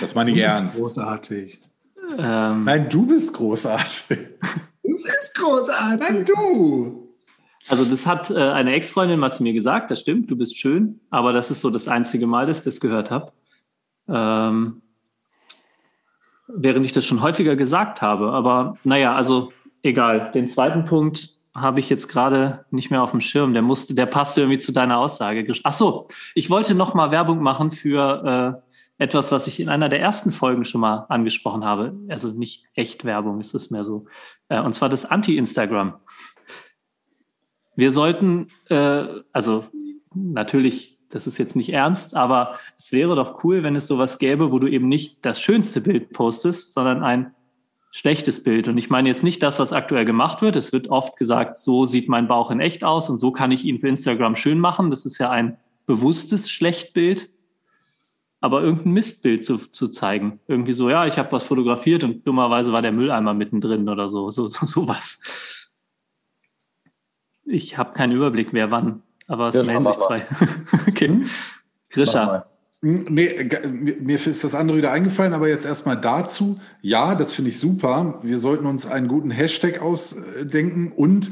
[0.00, 0.78] das meine ich ernst.
[0.78, 1.58] Großartig.
[2.16, 4.18] Ähm, Nein, du bist großartig.
[5.20, 6.08] Du bist großartig.
[6.08, 7.08] Nein, du.
[7.68, 11.00] Also das hat äh, eine Ex-Freundin mal zu mir gesagt, das stimmt, du bist schön,
[11.10, 13.32] aber das ist so das einzige Mal, dass ich das gehört habe.
[14.08, 14.80] Ähm,
[16.48, 18.32] während ich das schon häufiger gesagt habe.
[18.32, 19.52] Aber naja, also
[19.82, 20.30] egal.
[20.32, 23.52] Den zweiten Punkt habe ich jetzt gerade nicht mehr auf dem Schirm.
[23.52, 25.46] Der musste, der passte irgendwie zu deiner Aussage.
[25.64, 28.69] Ach so, ich wollte noch mal Werbung machen für äh,
[29.00, 31.98] etwas, was ich in einer der ersten Folgen schon mal angesprochen habe.
[32.08, 34.04] Also nicht echt Werbung, es ist mehr so
[34.50, 35.94] äh, und zwar das Anti-Instagram.
[37.76, 39.64] Wir sollten, äh, also
[40.14, 44.52] natürlich, das ist jetzt nicht ernst, aber es wäre doch cool, wenn es sowas gäbe,
[44.52, 47.34] wo du eben nicht das schönste Bild postest, sondern ein
[47.92, 48.68] schlechtes Bild.
[48.68, 50.56] Und ich meine jetzt nicht das, was aktuell gemacht wird.
[50.56, 53.64] Es wird oft gesagt, so sieht mein Bauch in echt aus und so kann ich
[53.64, 54.90] ihn für Instagram schön machen.
[54.90, 57.30] Das ist ja ein bewusstes Schlechtbild
[58.40, 60.40] aber irgendein Mistbild zu, zu zeigen.
[60.48, 64.30] Irgendwie so, ja, ich habe was fotografiert und dummerweise war der Mülleimer mittendrin oder so,
[64.30, 65.20] so, so sowas.
[67.44, 70.26] Ich habe keinen Überblick, wer wann, aber es ja, melden sich zwei.
[70.88, 71.08] okay.
[71.08, 71.26] Hm?
[71.90, 72.46] Grisha.
[72.82, 73.46] Hm, nee,
[74.00, 76.58] mir ist das andere wieder eingefallen, aber jetzt erstmal dazu.
[76.80, 78.20] Ja, das finde ich super.
[78.22, 81.30] Wir sollten uns einen guten Hashtag ausdenken und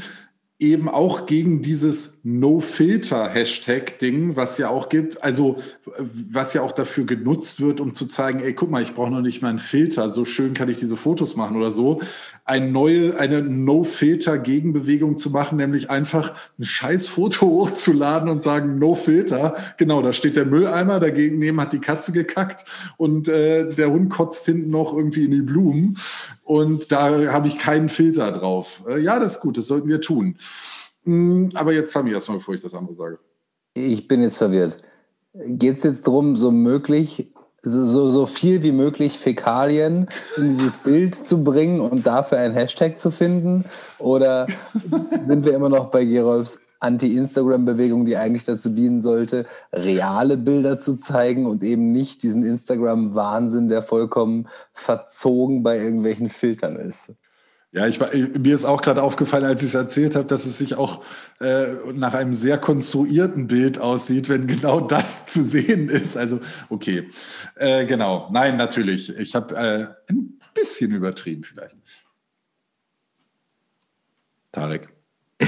[0.59, 5.63] eben auch gegen dieses No-Filter-Hashtag-Ding, was ja auch gibt, also
[5.99, 9.21] was ja auch dafür genutzt wird, um zu zeigen, ey, guck mal, ich brauche noch
[9.21, 12.01] nicht mal einen Filter, so schön kann ich diese Fotos machen oder so.
[12.45, 19.55] Eine neue, eine No-Filter-Gegenbewegung zu machen, nämlich einfach ein scheiß Foto hochzuladen und sagen, No-Filter.
[19.77, 22.65] Genau, da steht der Mülleimer, dagegen neben hat die Katze gekackt
[22.97, 25.97] und äh, der Hund kotzt hinten noch irgendwie in die Blumen
[26.45, 28.83] und da habe ich keinen Filter drauf.
[28.89, 30.37] Äh, ja, das ist gut, das sollten wir tun.
[31.05, 33.19] Mm, aber jetzt haben wir erstmal, bevor ich das andere sage.
[33.75, 34.79] Ich bin jetzt verwirrt.
[35.47, 40.79] Geht es jetzt darum, so möglich, so, so, so viel wie möglich Fäkalien in dieses
[40.79, 43.65] Bild zu bringen und dafür einen Hashtag zu finden?
[43.99, 44.47] Oder
[45.27, 50.97] sind wir immer noch bei Gerolfs Anti-Instagram-Bewegung, die eigentlich dazu dienen sollte, reale Bilder zu
[50.97, 57.15] zeigen und eben nicht diesen Instagram-Wahnsinn, der vollkommen verzogen bei irgendwelchen Filtern ist.
[57.79, 60.75] Ja, ich, mir ist auch gerade aufgefallen, als ich es erzählt habe, dass es sich
[60.75, 61.05] auch
[61.39, 66.17] äh, nach einem sehr konstruierten Bild aussieht, wenn genau das zu sehen ist.
[66.17, 67.09] Also, okay.
[67.55, 68.31] Äh, genau.
[68.33, 69.17] Nein, natürlich.
[69.17, 71.77] Ich habe äh, ein bisschen übertrieben vielleicht.
[74.51, 74.89] Tarek.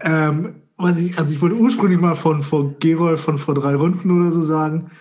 [0.00, 4.12] ähm, was ich, also ich wollte ursprünglich mal von, von Gerol von vor drei Runden
[4.12, 4.92] oder so sagen,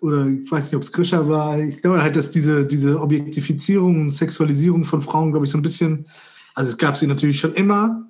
[0.00, 1.58] oder ich weiß nicht, ob es Grisha war.
[1.58, 5.62] Ich glaube halt, dass diese, diese Objektifizierung und Sexualisierung von Frauen, glaube ich, so ein
[5.62, 6.06] bisschen,
[6.54, 8.06] also es gab sie natürlich schon immer,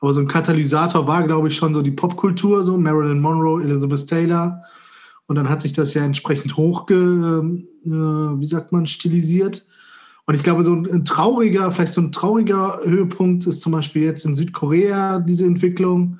[0.00, 4.06] aber so ein Katalysator war, glaube ich, schon so die Popkultur, so Marilyn Monroe, Elizabeth
[4.06, 4.62] Taylor.
[5.26, 6.94] Und dann hat sich das ja entsprechend hochge,
[7.86, 9.64] äh, wie sagt man, stilisiert.
[10.26, 14.24] Und ich glaube, so ein, trauriger, vielleicht so ein trauriger Höhepunkt ist zum Beispiel jetzt
[14.24, 16.18] in Südkorea diese Entwicklung.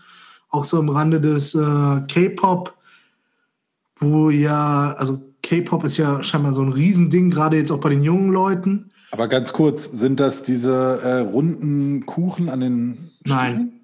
[0.51, 1.59] auch so im Rande des äh,
[2.09, 2.75] K-Pop,
[3.97, 8.03] wo ja, also K-Pop ist ja scheinbar so ein Riesending, gerade jetzt auch bei den
[8.03, 8.91] jungen Leuten.
[9.11, 13.81] Aber ganz kurz, sind das diese äh, runden Kuchen an den Nein,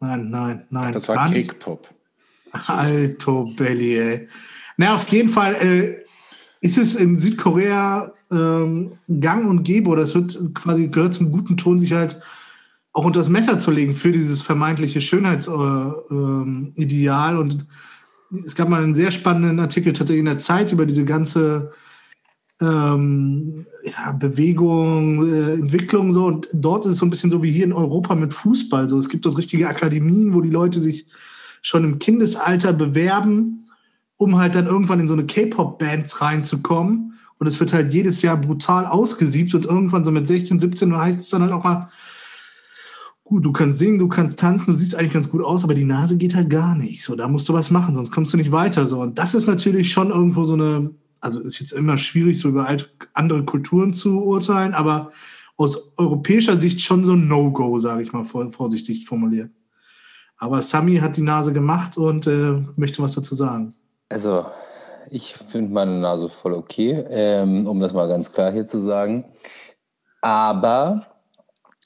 [0.00, 0.92] nein, nein, nein.
[0.92, 1.88] Das war Cake Pop.
[2.52, 4.28] Alto Belly, ey.
[4.76, 6.04] Na, auf jeden Fall äh,
[6.60, 11.56] ist es in Südkorea ähm, gang und gäbe, oder es wird quasi gehört zum guten
[11.56, 12.20] Ton, sich halt
[12.92, 17.34] auch unter das Messer zu legen für dieses vermeintliche Schönheitsideal.
[17.34, 17.66] Äh, äh, und
[18.44, 21.72] es gab mal einen sehr spannenden Artikel tatsächlich in der Zeit über diese ganze
[22.60, 26.26] ähm, ja, Bewegung, äh, Entwicklung so.
[26.26, 28.88] Und dort ist es so ein bisschen so wie hier in Europa mit Fußball.
[28.88, 31.06] So, es gibt dort richtige Akademien, wo die Leute sich
[31.62, 33.66] schon im Kindesalter bewerben,
[34.16, 37.14] um halt dann irgendwann in so eine K-Pop-Band reinzukommen.
[37.38, 41.18] Und es wird halt jedes Jahr brutal ausgesiebt und irgendwann so mit 16, 17 heißt
[41.18, 41.88] es dann halt auch mal,
[43.24, 45.84] gut, du kannst singen, du kannst tanzen, du siehst eigentlich ganz gut aus, aber die
[45.84, 47.02] Nase geht halt gar nicht.
[47.02, 48.86] So, da musst du was machen, sonst kommst du nicht weiter.
[48.86, 50.90] So, und das ist natürlich schon irgendwo so eine
[51.24, 52.68] also ist jetzt immer schwierig, so über
[53.14, 55.10] andere Kulturen zu urteilen, aber
[55.56, 59.50] aus europäischer Sicht schon so ein No-Go, sage ich mal vorsichtig formuliert.
[60.36, 63.74] Aber Sami hat die Nase gemacht und äh, möchte was dazu sagen.
[64.10, 64.44] Also,
[65.10, 69.24] ich finde meine Nase voll okay, ähm, um das mal ganz klar hier zu sagen.
[70.20, 71.06] Aber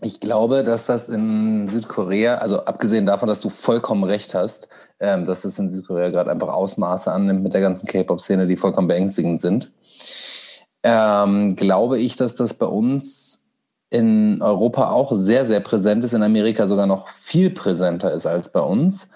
[0.01, 4.69] ich glaube, dass das in Südkorea, also abgesehen davon, dass du vollkommen recht hast,
[5.01, 8.87] ähm, dass es in Südkorea gerade einfach Ausmaße annimmt mit der ganzen K-Pop-Szene, die vollkommen
[8.87, 9.73] beängstigend sind,
[10.85, 13.43] ähm, glaube ich, dass das bei uns
[13.91, 18.53] in Europa auch sehr, sehr präsent ist, in Amerika sogar noch viel präsenter ist als
[18.53, 19.11] bei uns.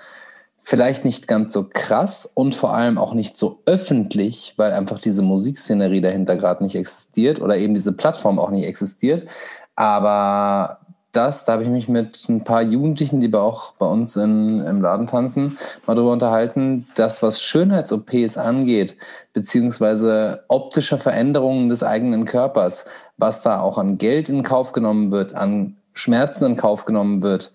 [0.65, 5.23] Vielleicht nicht ganz so krass und vor allem auch nicht so öffentlich, weil einfach diese
[5.23, 9.29] Musikszenerie dahinter gerade nicht existiert oder eben diese Plattform auch nicht existiert.
[9.75, 10.81] Aber
[11.13, 14.81] das, da habe ich mich mit ein paar Jugendlichen, die auch bei uns in, im
[14.81, 18.97] Laden tanzen, mal darüber unterhalten, dass was Schönheits-OPs angeht,
[19.35, 22.87] beziehungsweise optische Veränderungen des eigenen Körpers,
[23.19, 27.53] was da auch an Geld in Kauf genommen wird, an Schmerzen in Kauf genommen wird,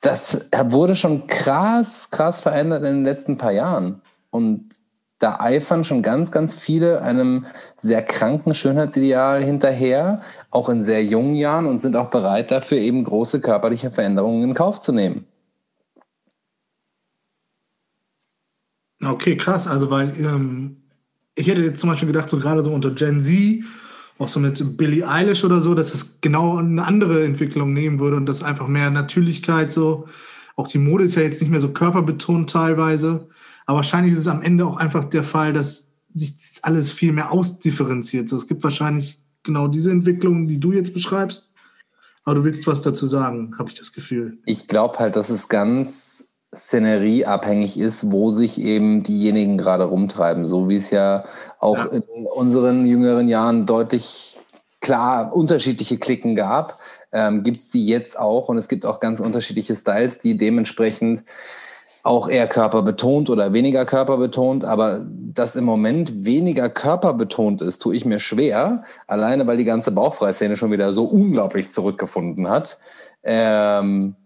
[0.00, 4.00] das wurde schon krass, krass verändert in den letzten paar Jahren.
[4.30, 4.68] Und
[5.18, 11.34] da eifern schon ganz, ganz viele einem sehr kranken Schönheitsideal hinterher, auch in sehr jungen
[11.34, 15.26] Jahren und sind auch bereit dafür, eben große körperliche Veränderungen in Kauf zu nehmen.
[19.04, 19.66] Okay, krass.
[19.66, 20.82] Also, weil ähm,
[21.34, 23.62] ich hätte jetzt zum Beispiel gedacht, so gerade so unter Gen Z,
[24.18, 28.16] auch so mit Billie Eilish oder so, dass es genau eine andere Entwicklung nehmen würde
[28.16, 30.08] und das einfach mehr Natürlichkeit so.
[30.56, 33.28] Auch die Mode ist ja jetzt nicht mehr so körperbetont teilweise.
[33.68, 37.30] Aber wahrscheinlich ist es am Ende auch einfach der Fall, dass sich alles viel mehr
[37.30, 38.26] ausdifferenziert.
[38.26, 41.50] So, es gibt wahrscheinlich genau diese Entwicklung, die du jetzt beschreibst.
[42.24, 44.38] Aber du willst was dazu sagen, habe ich das Gefühl.
[44.46, 50.46] Ich glaube halt, dass es ganz szenerieabhängig ist, wo sich eben diejenigen gerade rumtreiben.
[50.46, 51.24] So wie es ja
[51.58, 51.84] auch ja.
[51.88, 54.38] in unseren jüngeren Jahren deutlich
[54.80, 56.78] klar unterschiedliche Klicken gab,
[57.12, 58.48] ähm, gibt es die jetzt auch.
[58.48, 61.22] Und es gibt auch ganz unterschiedliche Styles, die dementsprechend
[62.08, 68.04] auch eher körperbetont oder weniger körperbetont, aber dass im Moment weniger körperbetont ist, tue ich
[68.04, 72.78] mir schwer, alleine weil die ganze Bauchfreiszene schon wieder so unglaublich zurückgefunden hat.
[73.22, 74.16] Ähm,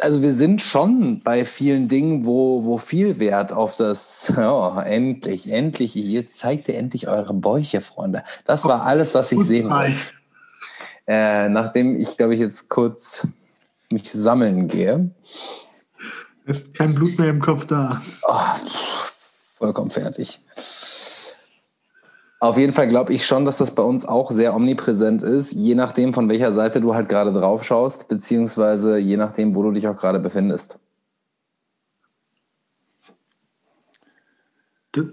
[0.00, 5.50] also wir sind schon bei vielen Dingen, wo, wo viel Wert auf das, oh, endlich,
[5.50, 8.24] endlich, jetzt zeigt ihr endlich eure Bäuche, Freunde.
[8.46, 9.94] Das war alles, was ich sehen wollte.
[11.06, 13.26] Äh, nachdem ich, glaube ich, jetzt kurz
[13.90, 15.10] mich sammeln gehe.
[16.50, 18.02] Ist kein Blut mehr im Kopf da.
[18.26, 18.34] Oh,
[19.56, 20.40] vollkommen fertig.
[22.40, 25.76] Auf jeden Fall glaube ich schon, dass das bei uns auch sehr omnipräsent ist, je
[25.76, 29.86] nachdem, von welcher Seite du halt gerade drauf schaust, beziehungsweise je nachdem, wo du dich
[29.86, 30.80] auch gerade befindest.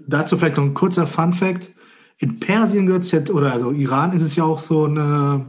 [0.08, 1.70] dazu vielleicht noch ein kurzer Fun Fact.
[2.16, 5.46] In Persien gehört es jetzt, oder also Iran ist es ja auch so eine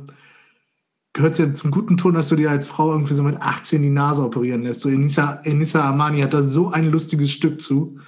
[1.13, 3.82] gehört es ja zum guten Ton, dass du dir als Frau irgendwie so mit 18
[3.82, 4.82] die Nase operieren lässt.
[4.82, 8.00] So Enisa, Enisa Armani hat da so ein lustiges Stück zu.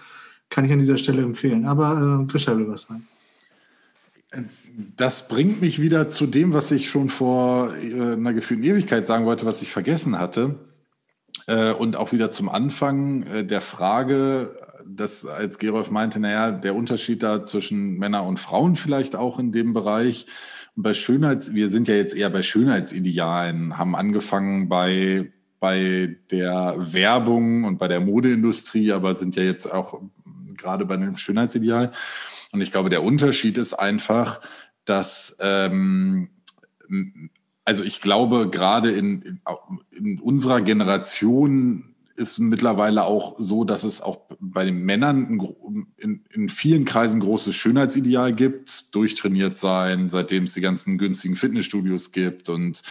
[0.49, 1.65] Kann ich an dieser Stelle empfehlen.
[1.65, 3.07] Aber äh, Grisha will was sagen.
[4.95, 9.25] Das bringt mich wieder zu dem, was ich schon vor äh, einer gefühlten Ewigkeit sagen
[9.25, 10.59] wollte, was ich vergessen hatte.
[11.47, 16.75] Äh, und auch wieder zum Anfang äh, der Frage, dass als Gerolf meinte, naja, der
[16.75, 20.25] Unterschied da zwischen Männern und Frauen vielleicht auch in dem Bereich
[20.75, 27.65] bei Schönheits, wir sind ja jetzt eher bei Schönheitsidealen, haben angefangen bei, bei der Werbung
[27.65, 30.01] und bei der Modeindustrie, aber sind ja jetzt auch
[30.57, 31.91] gerade bei einem Schönheitsideal.
[32.51, 34.41] Und ich glaube, der Unterschied ist einfach,
[34.85, 36.29] dass ähm,
[37.65, 39.39] also ich glaube, gerade in,
[39.91, 41.90] in unserer Generation
[42.21, 45.41] ist mittlerweile auch so, dass es auch bei den Männern
[45.97, 52.13] in, in, vielen Kreisen großes Schönheitsideal gibt, durchtrainiert sein, seitdem es die ganzen günstigen Fitnessstudios
[52.13, 52.83] gibt und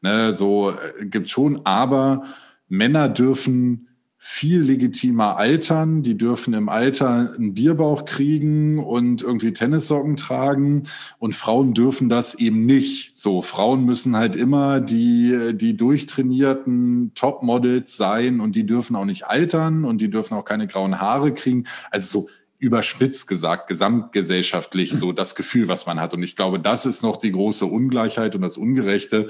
[0.00, 1.66] ne, so äh, gibt schon.
[1.66, 2.24] Aber
[2.68, 3.88] Männer dürfen
[4.28, 6.02] viel legitimer altern.
[6.02, 10.82] Die dürfen im Alter einen Bierbauch kriegen und irgendwie Tennissocken tragen.
[11.20, 13.16] Und Frauen dürfen das eben nicht.
[13.16, 19.28] So, Frauen müssen halt immer die, die durchtrainierten Topmodels sein und die dürfen auch nicht
[19.28, 21.64] altern und die dürfen auch keine grauen Haare kriegen.
[21.92, 26.12] Also so überspitzt gesagt, gesamtgesellschaftlich so das Gefühl, was man hat.
[26.14, 29.28] Und ich glaube, das ist noch die große Ungleichheit und das Ungerechte.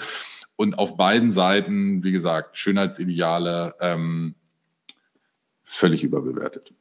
[0.56, 4.37] Und auf beiden Seiten, wie gesagt, Schönheitsideale, ähm,
[5.66, 6.72] völlig überbewertet.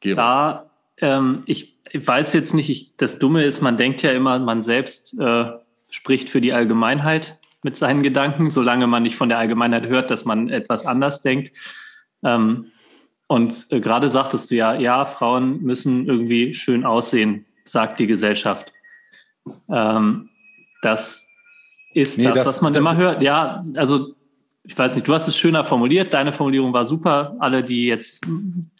[0.00, 0.70] Gerard.
[1.00, 4.38] Da, ähm, ich, ich, weiß jetzt nicht, ich, das Dumme ist, man denkt ja immer,
[4.38, 5.50] man selbst äh,
[5.90, 10.24] spricht für die Allgemeinheit mit seinen Gedanken, solange man nicht von der Allgemeinheit hört, dass
[10.24, 11.52] man etwas anders denkt.
[12.22, 12.66] Ähm,
[13.26, 18.72] und äh, gerade sagtest du ja, ja, Frauen müssen irgendwie schön aussehen, sagt die Gesellschaft.
[19.68, 20.30] Ähm,
[20.82, 21.26] das
[21.92, 23.22] ist nee, das, das, was man das, immer hört.
[23.22, 24.14] Ja, also
[24.68, 27.36] ich weiß nicht, du hast es schöner formuliert, deine Formulierung war super.
[27.38, 28.26] Alle, die jetzt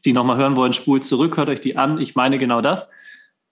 [0.05, 2.01] die nochmal hören wollen, spult zurück, hört euch die an.
[2.01, 2.91] Ich meine genau das.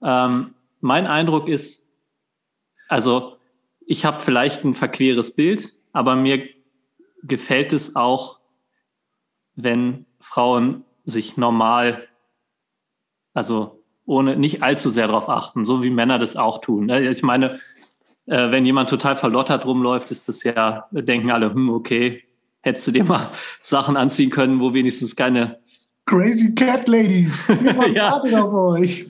[0.03, 1.88] Ähm, mein Eindruck ist,
[2.88, 3.37] also
[3.87, 6.49] ich habe vielleicht ein verqueres Bild, aber mir
[7.23, 8.40] gefällt es auch,
[9.55, 12.09] wenn Frauen sich normal,
[13.33, 16.88] also ohne nicht allzu sehr darauf achten, so wie Männer das auch tun.
[16.88, 17.61] Ich meine,
[18.26, 22.22] äh, wenn jemand total verlottert rumläuft, ist das ja, denken alle, hm, okay,
[22.60, 23.30] hättest du dir mal
[23.62, 25.58] Sachen anziehen können, wo wenigstens keine
[26.06, 27.46] Crazy Cat Ladies.
[27.94, 28.12] ja.
[28.12, 29.06] wartet auf euch.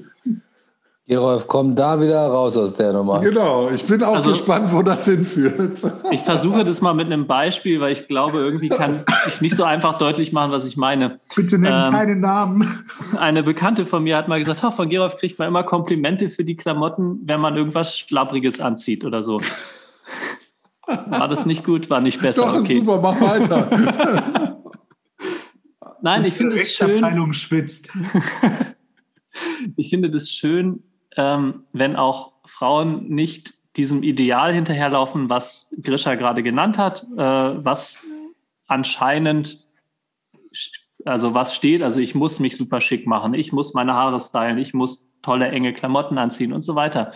[1.06, 3.20] Gerolf, komm da wieder raus aus der Nummer.
[3.20, 5.82] Genau, ich bin auch also, gespannt, wo das hinführt.
[6.10, 9.64] Ich versuche das mal mit einem Beispiel, weil ich glaube, irgendwie kann ich nicht so
[9.64, 11.20] einfach deutlich machen, was ich meine.
[11.36, 12.86] Bitte nenn ähm, keine Namen.
[13.18, 16.42] Eine Bekannte von mir hat mal gesagt, oh, von Gerolf kriegt man immer Komplimente für
[16.42, 19.42] die Klamotten, wenn man irgendwas Schlappriges anzieht oder so.
[20.86, 21.90] War das nicht gut?
[21.90, 22.46] War nicht besser?
[22.46, 22.78] Doch, okay.
[22.78, 24.58] super, mach weiter.
[26.00, 27.32] Nein, ich finde es schön.
[27.34, 27.90] schwitzt.
[29.76, 30.82] ich finde das schön,
[31.16, 38.04] ähm, wenn auch Frauen nicht diesem Ideal hinterherlaufen, was Grisha gerade genannt hat, äh, was
[38.66, 39.66] anscheinend,
[41.04, 44.58] also was steht, also ich muss mich super schick machen, ich muss meine Haare stylen,
[44.58, 47.12] ich muss tolle, enge Klamotten anziehen und so weiter.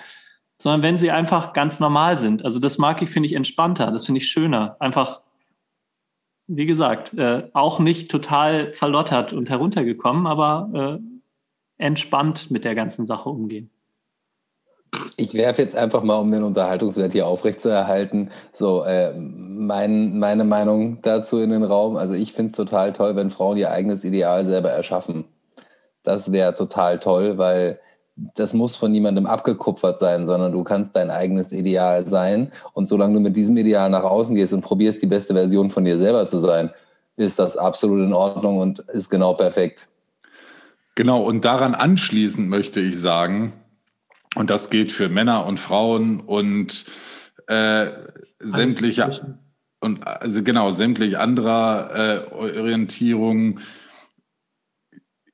[0.60, 2.44] Sondern wenn sie einfach ganz normal sind.
[2.44, 4.76] Also das mag ich, finde ich, entspannter, das finde ich schöner.
[4.80, 5.20] Einfach,
[6.48, 13.06] wie gesagt, äh, auch nicht total verlottert und heruntergekommen, aber äh, entspannt mit der ganzen
[13.06, 13.70] Sache umgehen.
[15.16, 21.02] Ich werfe jetzt einfach mal, um den Unterhaltungswert hier aufrechtzuerhalten, so äh, mein, meine Meinung
[21.02, 21.96] dazu in den Raum.
[21.96, 25.24] Also ich finde es total toll, wenn Frauen ihr eigenes Ideal selber erschaffen.
[26.02, 27.80] Das wäre total toll, weil
[28.34, 32.50] das muss von niemandem abgekupfert sein, sondern du kannst dein eigenes Ideal sein.
[32.72, 35.84] Und solange du mit diesem Ideal nach außen gehst und probierst, die beste Version von
[35.84, 36.70] dir selber zu sein,
[37.16, 39.88] ist das absolut in Ordnung und ist genau perfekt.
[40.94, 43.52] Genau, und daran anschließend möchte ich sagen,
[44.36, 46.84] und das gilt für Männer und Frauen und
[47.46, 47.90] äh,
[48.38, 49.38] sämtliche
[49.80, 53.60] und also genau sämtliche anderer äh, Orientierungen.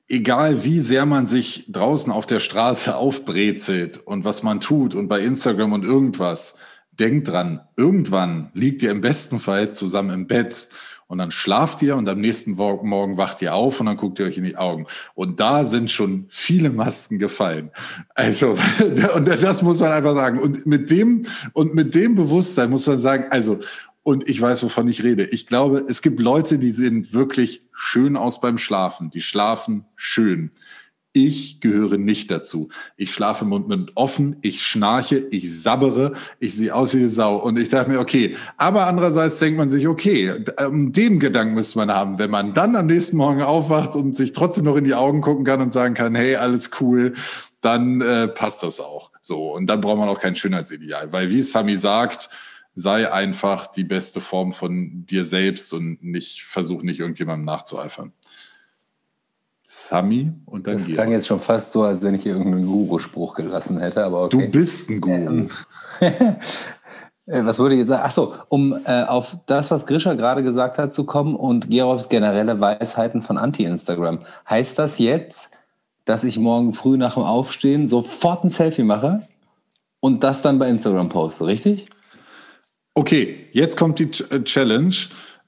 [0.07, 5.07] Egal wie sehr man sich draußen auf der Straße aufbrezelt und was man tut und
[5.07, 6.59] bei Instagram und irgendwas,
[6.91, 10.69] denkt dran, irgendwann liegt ihr im besten Fall zusammen im Bett
[11.07, 14.25] und dann schlaft ihr und am nächsten Morgen wacht ihr auf und dann guckt ihr
[14.25, 14.87] euch in die Augen.
[15.13, 17.69] Und da sind schon viele Masken gefallen.
[18.15, 18.57] Also,
[19.15, 20.39] und das muss man einfach sagen.
[20.39, 23.59] Und mit dem, und mit dem Bewusstsein muss man sagen, also,
[24.01, 25.25] und ich weiß, wovon ich rede.
[25.25, 29.09] Ich glaube, es gibt Leute, die sehen wirklich schön aus beim Schlafen.
[29.09, 30.51] Die schlafen schön.
[31.17, 32.67] Ich gehöre nicht dazu.
[32.97, 37.37] Ich schlafe Mund mit offen, ich schnarche, ich sabbere, ich sehe aus wie eine Sau.
[37.37, 38.35] Und ich dachte mir, okay.
[38.57, 42.75] Aber andererseits denkt man sich, okay, ähm, den Gedanken müsste man haben, wenn man dann
[42.75, 45.93] am nächsten Morgen aufwacht und sich trotzdem noch in die Augen gucken kann und sagen
[45.93, 47.13] kann, hey, alles cool,
[47.61, 49.11] dann äh, passt das auch.
[49.21, 49.53] So.
[49.53, 51.13] Und dann braucht man auch kein Schönheitsideal.
[51.13, 52.29] Weil wie Sami sagt,
[52.73, 58.11] sei einfach die beste Form von dir selbst und nicht, versuch nicht irgendjemandem nachzueifern.
[59.67, 63.33] Sami und dann Das klang jetzt schon fast so, als wenn ich hier irgendeinen Guru-Spruch
[63.33, 64.45] gelassen hätte, aber okay.
[64.45, 65.49] Du bist ein Guru.
[67.27, 68.03] Äh, was würde ich jetzt sagen?
[68.03, 72.59] Achso, um äh, auf das, was Grisha gerade gesagt hat, zu kommen und Gerovs generelle
[72.61, 74.19] Weisheiten von Anti-Instagram.
[74.47, 75.49] Heißt das jetzt,
[76.05, 79.27] dass ich morgen früh nach dem Aufstehen sofort ein Selfie mache
[79.99, 81.89] und das dann bei Instagram poste, richtig?
[82.93, 84.95] Okay, jetzt kommt die äh, Challenge.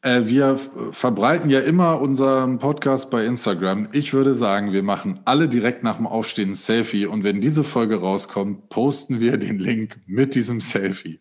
[0.08, 0.58] Äh, wir
[0.92, 3.90] verbreiten ja immer unseren Podcast bei Instagram.
[3.92, 7.66] Ich würde sagen, wir machen alle direkt nach dem Aufstehen ein Selfie und wenn diese
[7.66, 11.20] Folge rauskommt, posten wir den Link mit diesem Selfie.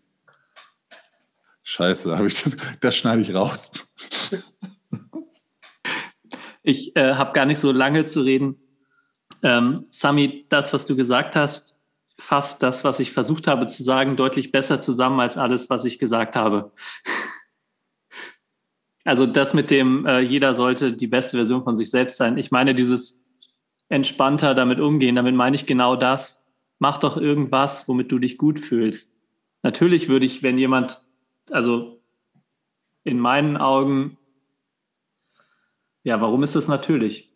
[1.64, 3.72] Scheiße, habe ich das, das schneide ich raus.
[6.62, 8.56] Ich äh, habe gar nicht so lange zu reden.
[9.42, 11.82] Ähm, Sami, das, was du gesagt hast,
[12.18, 15.98] fasst das, was ich versucht habe zu sagen, deutlich besser zusammen als alles, was ich
[15.98, 16.72] gesagt habe.
[19.06, 22.36] Also das mit dem, äh, jeder sollte die beste Version von sich selbst sein.
[22.38, 23.24] Ich meine, dieses
[23.88, 26.44] entspannter damit umgehen, damit meine ich genau das.
[26.80, 29.14] Mach doch irgendwas, womit du dich gut fühlst.
[29.62, 31.00] Natürlich würde ich, wenn jemand,
[31.50, 32.00] also
[33.04, 34.18] in meinen Augen,
[36.02, 37.32] ja, warum ist das natürlich?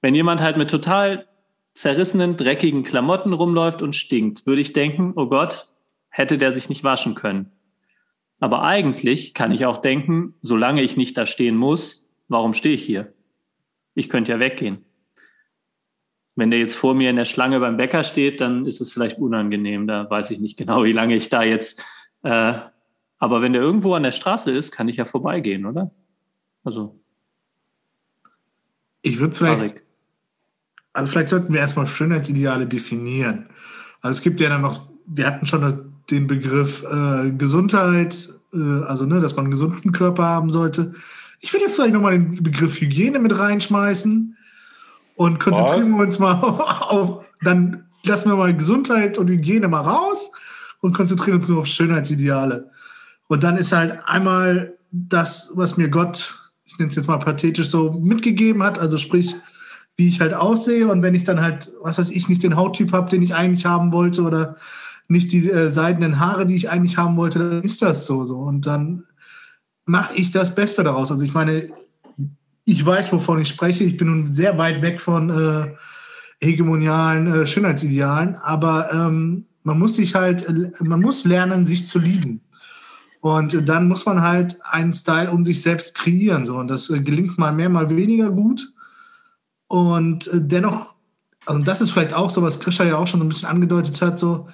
[0.00, 1.26] Wenn jemand halt mit total
[1.74, 5.66] zerrissenen, dreckigen Klamotten rumläuft und stinkt, würde ich denken, oh Gott,
[6.08, 7.50] hätte der sich nicht waschen können.
[8.44, 12.84] Aber eigentlich kann ich auch denken, solange ich nicht da stehen muss, warum stehe ich
[12.84, 13.14] hier?
[13.94, 14.84] Ich könnte ja weggehen.
[16.36, 19.18] Wenn der jetzt vor mir in der Schlange beim Bäcker steht, dann ist es vielleicht
[19.18, 19.86] unangenehm.
[19.86, 21.82] Da weiß ich nicht genau, wie lange ich da jetzt.
[22.22, 22.58] Äh,
[23.16, 25.90] aber wenn der irgendwo an der Straße ist, kann ich ja vorbeigehen, oder?
[26.64, 27.00] Also.
[29.00, 29.58] Ich würde vielleicht.
[29.58, 29.84] Arik
[30.92, 33.48] also vielleicht sollten wir erstmal Schönheitsideale definieren.
[34.02, 39.06] Also es gibt ja dann noch, wir hatten schon den Begriff äh, Gesundheit, äh, also
[39.06, 40.94] ne, dass man einen gesunden Körper haben sollte.
[41.40, 44.36] Ich würde jetzt vielleicht nochmal den Begriff Hygiene mit reinschmeißen
[45.16, 45.98] und konzentrieren Was?
[45.98, 50.30] wir uns mal auf, auf, dann lassen wir mal Gesundheit und Hygiene mal raus
[50.80, 52.70] und konzentrieren uns nur auf Schönheitsideale.
[53.26, 57.68] Und dann ist halt einmal das, was mir Gott, ich nenne es jetzt mal pathetisch
[57.68, 59.34] so, mitgegeben hat, also sprich
[59.96, 60.88] wie ich halt aussehe.
[60.88, 63.64] Und wenn ich dann halt, was weiß ich, nicht den Hauttyp habe, den ich eigentlich
[63.66, 64.56] haben wollte oder
[65.08, 68.24] nicht die äh, seidenen Haare, die ich eigentlich haben wollte, dann ist das so.
[68.24, 68.38] so.
[68.38, 69.04] Und dann
[69.84, 71.12] mache ich das Beste daraus.
[71.12, 71.70] Also ich meine,
[72.64, 73.84] ich weiß, wovon ich spreche.
[73.84, 75.74] Ich bin nun sehr weit weg von äh,
[76.40, 80.46] hegemonialen äh, Schönheitsidealen, aber ähm, man muss sich halt,
[80.80, 82.40] man muss lernen, sich zu lieben.
[83.20, 86.44] Und dann muss man halt einen Style um sich selbst kreieren.
[86.44, 86.56] So.
[86.56, 88.72] Und das äh, gelingt mal mehr, mal weniger gut.
[89.66, 90.94] Und äh, dennoch,
[91.46, 94.00] also das ist vielleicht auch so, was Krischer ja auch schon so ein bisschen angedeutet
[94.02, 94.48] hat, so,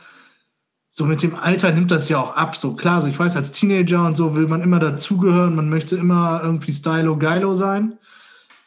[1.00, 2.56] so mit dem Alter nimmt das ja auch ab.
[2.56, 5.96] So klar, so ich weiß, als Teenager und so will man immer dazugehören, man möchte
[5.96, 7.94] immer irgendwie stylo geilo sein.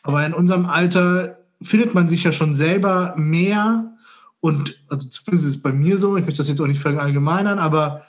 [0.01, 3.93] Aber in unserem Alter findet man sich ja schon selber mehr
[4.39, 7.59] und, also zumindest ist es bei mir so, ich möchte das jetzt auch nicht verallgemeinern,
[7.59, 8.01] aber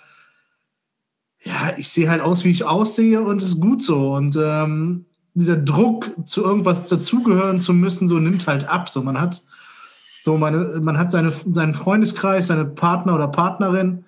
[1.43, 4.15] ja, ich sehe halt aus, wie ich aussehe und es ist gut so.
[4.15, 5.05] Und ähm,
[5.35, 8.89] dieser Druck, zu irgendwas dazugehören zu müssen, so nimmt halt ab.
[8.89, 9.43] So, man hat
[10.25, 14.04] so meine, man hat seine, seinen Freundeskreis, seine Partner oder Partnerin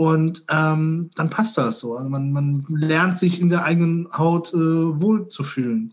[0.00, 1.94] und ähm, dann passt das so.
[1.94, 5.92] Also man, man lernt sich in der eigenen Haut äh, wohl zu fühlen.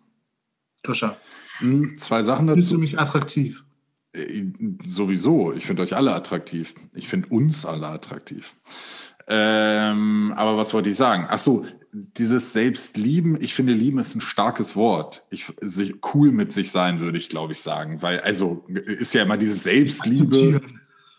[0.81, 1.17] Grisha.
[1.57, 2.55] Hm, zwei Sachen dazu.
[2.55, 3.65] Findest du mich attraktiv?
[4.13, 4.45] Äh,
[4.85, 5.51] sowieso.
[5.51, 6.73] Ich finde euch alle attraktiv.
[6.93, 8.55] Ich finde uns alle attraktiv.
[9.27, 11.25] Ähm, aber was wollte ich sagen?
[11.27, 15.25] Ach so, dieses Selbstlieben, ich finde, lieben ist ein starkes Wort.
[15.31, 15.51] Ich,
[16.13, 18.01] cool mit sich sein, würde ich, glaube ich, sagen.
[18.01, 20.61] Weil, also, ist ja immer diese Selbstliebe,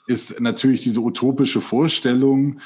[0.08, 2.60] ist natürlich diese utopische Vorstellung.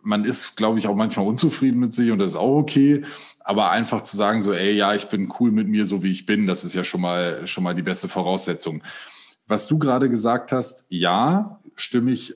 [0.00, 3.02] Man ist, glaube ich, auch manchmal unzufrieden mit sich und das ist auch okay.
[3.40, 6.26] Aber einfach zu sagen, so, ey, ja, ich bin cool mit mir, so wie ich
[6.26, 8.82] bin, das ist ja schon mal, schon mal die beste Voraussetzung.
[9.46, 12.34] Was du gerade gesagt hast, ja, stimme ich äh,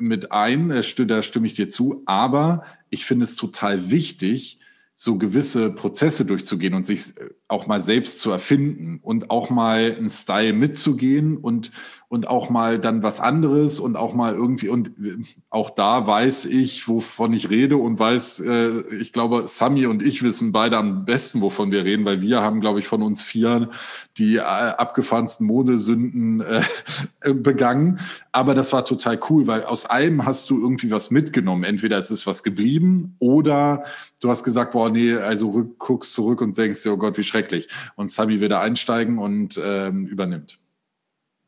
[0.00, 4.60] mit ein, äh, da stimme ich dir zu, aber ich finde es total wichtig,
[4.94, 9.94] so gewisse Prozesse durchzugehen und sich äh, auch mal selbst zu erfinden und auch mal
[9.98, 11.70] einen Style mitzugehen und,
[12.10, 15.16] und auch mal dann was anderes und auch mal irgendwie, und äh,
[15.48, 20.24] auch da weiß ich, wovon ich rede und weiß, äh, ich glaube, Sami und ich
[20.24, 23.70] wissen beide am besten, wovon wir reden, weil wir haben, glaube ich, von uns vier
[24.18, 28.00] die äh, abgefahrensten Modesünden äh, begangen.
[28.32, 31.62] Aber das war total cool, weil aus allem hast du irgendwie was mitgenommen.
[31.62, 33.84] Entweder es ist was geblieben oder
[34.18, 37.68] du hast gesagt, boah, nee, also guckst zurück und denkst oh Gott, wie schrecklich.
[37.94, 40.59] Und Sami wird da einsteigen und ähm, übernimmt.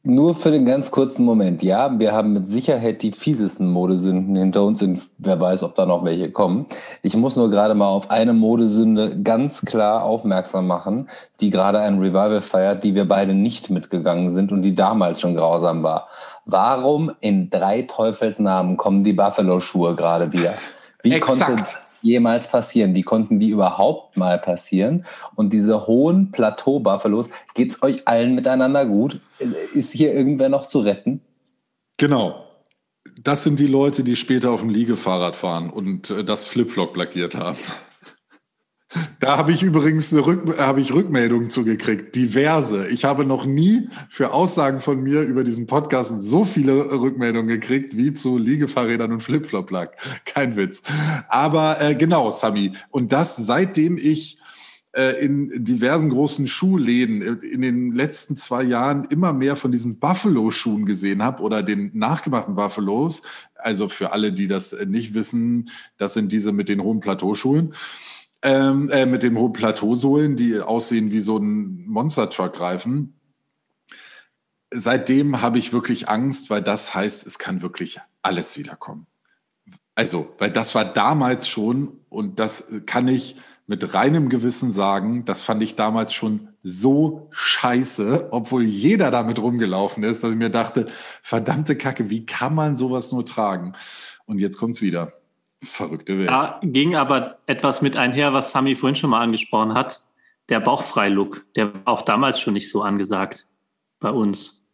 [0.05, 1.63] Nur für den ganz kurzen Moment.
[1.63, 5.87] Ja, wir haben mit Sicherheit die fiesesten Modesünden hinter uns und wer weiß, ob da
[5.87, 6.67] noch welche kommen.
[7.03, 11.09] Ich muss nur gerade mal auf eine Modesünde ganz klar aufmerksam machen,
[11.41, 15.37] die gerade ein Revival feiert, die wir beide nicht mitgegangen sind und die damals schon
[15.37, 16.09] grausam war.
[16.47, 20.55] Warum in drei Teufelsnamen kommen die Buffalo-Schuhe gerade wieder?
[21.05, 21.47] Wie Exakt.
[21.47, 21.63] konnte
[22.03, 22.95] jemals passieren?
[22.95, 25.05] Wie konnten die überhaupt mal passieren?
[25.35, 29.21] Und diese hohen Plateau-Buffalos, es euch allen miteinander gut?
[29.73, 31.21] Ist hier irgendwer noch zu retten?
[31.97, 32.45] Genau.
[33.23, 37.37] Das sind die Leute, die später auf dem Liegefahrrad fahren und äh, das Flipflop lackiert
[37.37, 37.59] haben.
[39.23, 42.89] Da habe ich übrigens eine Rück habe ich Rückmeldungen zugekriegt, diverse.
[42.89, 47.97] Ich habe noch nie für Aussagen von mir über diesen Podcast so viele Rückmeldungen gekriegt
[47.97, 49.97] wie zu Liegefahrrädern und Flipflop-Lack.
[50.25, 50.83] Kein Witz.
[51.29, 52.73] Aber äh, genau, Sami.
[52.91, 54.39] Und das seitdem ich
[54.91, 60.85] äh, in diversen großen Schuhläden in den letzten zwei Jahren immer mehr von diesen Buffalo-Schuhen
[60.85, 63.23] gesehen habe oder den nachgemachten Buffalos.
[63.55, 67.73] Also für alle, die das nicht wissen, das sind diese mit den hohen Plateauschuhen
[68.43, 73.15] ähm, äh, mit dem hohen Plateausohlen, die aussehen wie so ein Monster-Truck-Reifen.
[74.75, 79.07] Seitdem habe ich wirklich Angst, weil das heißt, es kann wirklich alles wiederkommen.
[79.95, 83.37] Also, weil das war damals schon, und das kann ich
[83.67, 90.03] mit reinem Gewissen sagen, das fand ich damals schon so scheiße, obwohl jeder damit rumgelaufen
[90.05, 90.89] ist, dass ich mir dachte,
[91.23, 93.75] verdammte Kacke, wie kann man sowas nur tragen?
[94.27, 95.13] Und jetzt kommt's wieder.
[95.63, 96.29] Verrückte Welt.
[96.29, 100.03] Da ging aber etwas mit einher, was Sami vorhin schon mal angesprochen hat.
[100.49, 103.47] Der Bauchfrei-Look, der war auch damals schon nicht so angesagt
[104.01, 104.67] bei uns.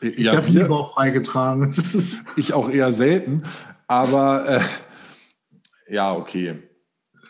[0.00, 1.74] Ich ja, habe nie bauchfrei getragen.
[2.36, 3.44] ich auch eher selten.
[3.88, 4.60] Aber äh,
[5.92, 6.62] ja, okay.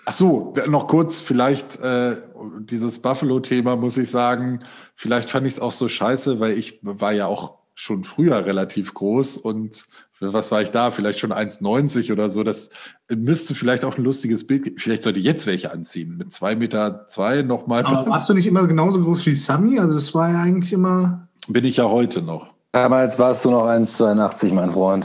[0.04, 2.16] Ach so, noch kurz, vielleicht äh,
[2.60, 7.12] dieses Buffalo-Thema muss ich sagen, vielleicht fand ich es auch so scheiße, weil ich war
[7.12, 9.86] ja auch schon früher relativ groß und
[10.22, 10.90] was war ich da?
[10.90, 12.42] Vielleicht schon 1,90 oder so.
[12.42, 12.70] Das
[13.08, 14.78] müsste vielleicht auch ein lustiges Bild geben.
[14.78, 16.16] Vielleicht sollte ich jetzt welche anziehen.
[16.16, 17.84] Mit 2,2 Meter zwei nochmal.
[17.84, 19.78] Aber warst du nicht immer genauso groß wie Sammy?
[19.78, 21.28] Also das war ja eigentlich immer.
[21.48, 22.52] Bin ich ja heute noch.
[22.72, 25.04] Damals warst du noch 1,82, mein Freund.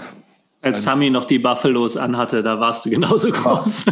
[0.62, 3.86] Als Sammy noch die Buffalos anhatte, da warst du genauso groß.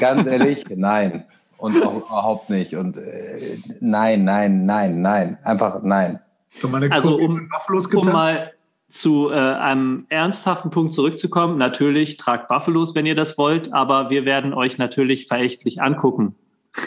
[0.00, 1.24] Ganz ehrlich, nein.
[1.56, 2.74] Und auch überhaupt nicht.
[2.74, 5.38] Und äh, nein, nein, nein, nein.
[5.44, 6.20] Einfach nein.
[6.90, 7.48] Also um,
[7.94, 8.52] um mal
[8.92, 14.26] zu äh, einem ernsthaften Punkt zurückzukommen, natürlich tragt Buffalos, wenn ihr das wollt, aber wir
[14.26, 16.34] werden euch natürlich verächtlich angucken.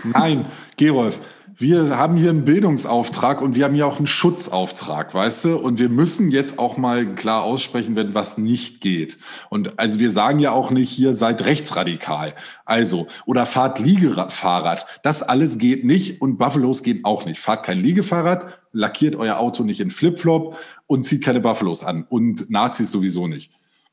[0.03, 0.45] Nein,
[0.77, 1.19] Gerolf,
[1.57, 5.57] wir haben hier einen Bildungsauftrag und wir haben hier auch einen Schutzauftrag, weißt du?
[5.57, 9.17] Und wir müssen jetzt auch mal klar aussprechen, wenn was nicht geht.
[9.49, 12.33] Und also wir sagen ja auch nicht hier, seid rechtsradikal.
[12.65, 14.85] Also, oder fahrt Liegefahrrad.
[15.01, 17.39] Das alles geht nicht und Buffalos gehen auch nicht.
[17.39, 22.05] Fahrt kein Liegefahrrad, lackiert euer Auto nicht in Flipflop und zieht keine Buffalos an.
[22.09, 23.51] Und Nazis sowieso nicht.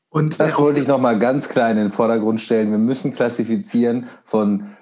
[0.09, 2.71] Und das wollte ich nochmal ganz klar in den Vordergrund stellen.
[2.71, 4.75] Wir müssen klassifizieren von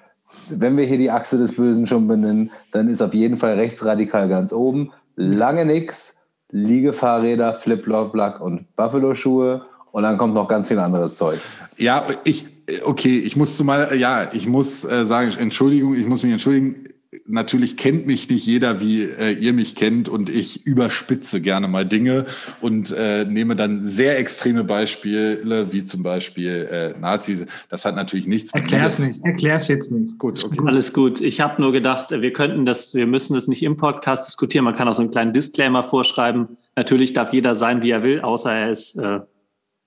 [0.60, 4.28] wenn wir hier die Achse des Bösen schon benennen, dann ist auf jeden Fall rechtsradikal
[4.30, 4.92] ganz oben.
[5.16, 6.16] Lange nix,
[6.52, 11.40] Liegefahrräder, Flip-Flop-Lack und Buffalo-Schuhe und dann kommt noch ganz viel anderes Zeug.
[11.78, 12.46] Ja, ich,
[12.84, 16.91] okay, ich muss zumal, ja, ich muss äh, sagen, Entschuldigung, ich muss mich entschuldigen
[17.26, 21.86] natürlich kennt mich nicht jeder, wie äh, ihr mich kennt und ich überspitze gerne mal
[21.86, 22.26] Dinge
[22.62, 27.46] und äh, nehme dann sehr extreme Beispiele, wie zum Beispiel äh, Nazis.
[27.70, 30.18] Das hat natürlich nichts mit Erklär's nicht, erklär's jetzt nicht.
[30.20, 30.62] Gut, okay.
[30.66, 31.20] Alles gut.
[31.20, 34.64] Ich habe nur gedacht, wir könnten das, wir müssen das nicht im Podcast diskutieren.
[34.64, 36.58] Man kann auch so einen kleinen Disclaimer vorschreiben.
[36.78, 39.20] Natürlich darf jeder sein, wie er will, außer er ist, äh,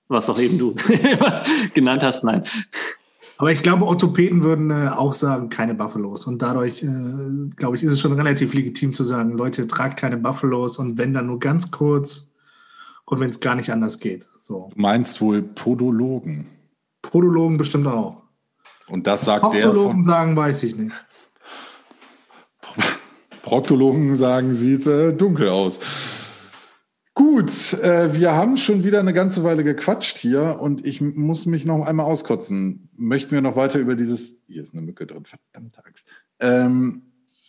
[0.07, 0.75] was auch eben du
[1.73, 2.23] genannt hast.
[2.23, 2.43] Nein.
[3.37, 6.25] Aber ich glaube, Orthopäden würden äh, auch sagen, keine Buffalos.
[6.25, 10.17] Und dadurch, äh, glaube ich, ist es schon relativ legitim zu sagen, Leute, tragt keine
[10.17, 12.31] Buffalos und wenn dann nur ganz kurz
[13.05, 14.27] und wenn es gar nicht anders geht.
[14.39, 14.69] So.
[14.73, 16.47] Du meinst wohl Podologen?
[17.01, 18.23] Podologen bestimmt auch.
[18.87, 20.05] Und das sagt der von...
[20.05, 20.93] sagen, weiß ich nicht.
[23.41, 25.79] Proktologen sagen, sieht äh, dunkel aus.
[27.15, 31.65] Gut, äh, wir haben schon wieder eine ganze Weile gequatscht hier und ich muss mich
[31.65, 32.89] noch einmal auskotzen.
[32.97, 36.09] Möchten wir noch weiter über dieses, hier ist eine Mücke drin, verdammte Axt,
[36.41, 37.03] ähm,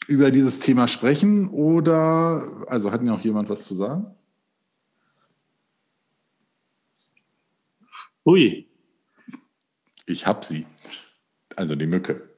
[0.07, 4.07] über dieses Thema sprechen oder, also hat noch jemand was zu sagen?
[8.25, 8.69] Ui.
[10.07, 10.65] Ich hab sie.
[11.57, 12.29] Also die Mücke.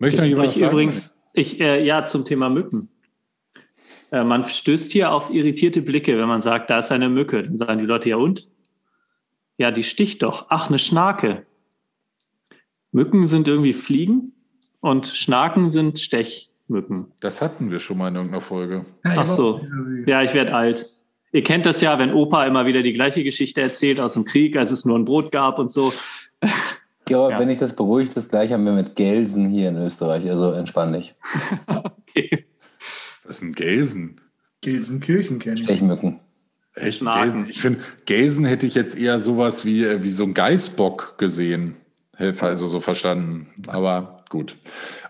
[0.00, 0.72] Möchte noch jemand was sagen?
[0.72, 2.88] Übrigens, ich, äh, ja, zum Thema Mücken.
[4.10, 7.42] Äh, man stößt hier auf irritierte Blicke, wenn man sagt, da ist eine Mücke.
[7.42, 8.48] Dann sagen die Leute, ja und?
[9.56, 10.46] Ja, die sticht doch.
[10.48, 11.46] Ach, eine Schnake.
[12.92, 14.32] Mücken sind irgendwie Fliegen
[14.80, 17.12] und Schnaken sind Stechmücken.
[17.20, 18.84] Das hatten wir schon mal in irgendeiner Folge.
[19.02, 19.60] Ach so.
[20.06, 20.90] Ja, ich werde alt.
[21.32, 24.56] Ihr kennt das ja, wenn Opa immer wieder die gleiche Geschichte erzählt aus dem Krieg,
[24.56, 25.92] als es nur ein Brot gab und so.
[27.06, 27.38] Ja, ja.
[27.38, 30.26] wenn ich das beruhigt, das gleiche haben wir mit Gelsen hier in Österreich.
[30.30, 31.14] Also entspann dich.
[31.66, 32.46] okay.
[33.24, 34.20] Was sind Gelsen?
[34.60, 35.64] Gelsenkirchen kenne ich.
[35.64, 36.20] Stechmücken.
[36.74, 37.00] Echt?
[37.00, 37.46] Gelsen?
[37.48, 41.76] Ich finde, Gelsen hätte ich jetzt eher sowas wie, äh, wie so ein Geißbock gesehen.
[42.16, 43.48] Also so verstanden.
[43.66, 44.56] Aber gut.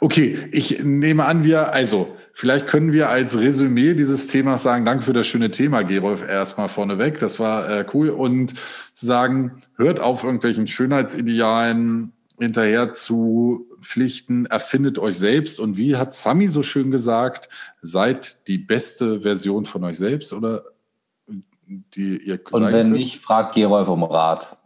[0.00, 5.04] Okay, ich nehme an, wir, also, vielleicht können wir als Resümee dieses Themas sagen, danke
[5.04, 7.18] für das schöne Thema, Gerolf, erstmal vorneweg.
[7.18, 8.08] Das war äh, cool.
[8.08, 8.54] Und
[8.94, 15.60] sagen, hört auf irgendwelchen Schönheitsidealen hinterher zu Pflichten, erfindet euch selbst.
[15.60, 17.48] Und wie hat Sami so schön gesagt,
[17.82, 20.64] seid die beste Version von euch selbst oder
[21.66, 22.92] die ihr Und wenn könnt.
[22.92, 24.58] nicht, fragt Gerolf um Rat.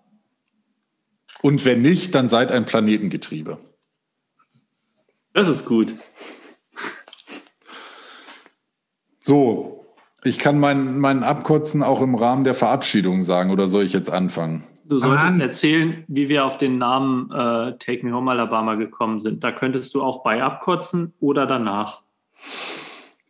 [1.42, 3.58] Und wenn nicht, dann seid ein Planetengetriebe.
[5.32, 5.94] Das ist gut.
[9.20, 9.94] So,
[10.24, 14.10] ich kann meinen mein Abkotzen auch im Rahmen der Verabschiedung sagen, oder soll ich jetzt
[14.10, 14.64] anfangen?
[14.89, 15.41] Du solltest Mann.
[15.41, 19.45] erzählen, wie wir auf den Namen äh, Take Me Home Alabama gekommen sind.
[19.45, 22.01] Da könntest du auch bei abkotzen oder danach.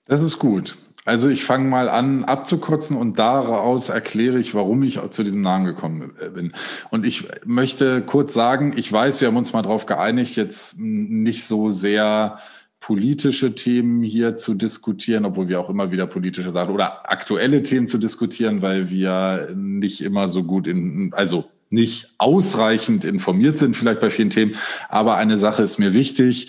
[0.06, 0.76] Das ist gut.
[1.04, 5.64] Also ich fange mal an abzukotzen und daraus erkläre ich, warum ich zu diesem Namen
[5.64, 6.52] gekommen bin.
[6.90, 11.44] Und ich möchte kurz sagen, ich weiß, wir haben uns mal darauf geeinigt, jetzt nicht
[11.44, 12.38] so sehr
[12.80, 17.88] politische Themen hier zu diskutieren, obwohl wir auch immer wieder politische Sachen oder aktuelle Themen
[17.88, 24.00] zu diskutieren, weil wir nicht immer so gut in, also nicht ausreichend informiert sind, vielleicht
[24.00, 24.54] bei vielen Themen.
[24.88, 26.48] Aber eine Sache ist mir wichtig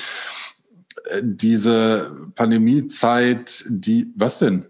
[1.21, 4.65] diese Pandemiezeit, die, was denn?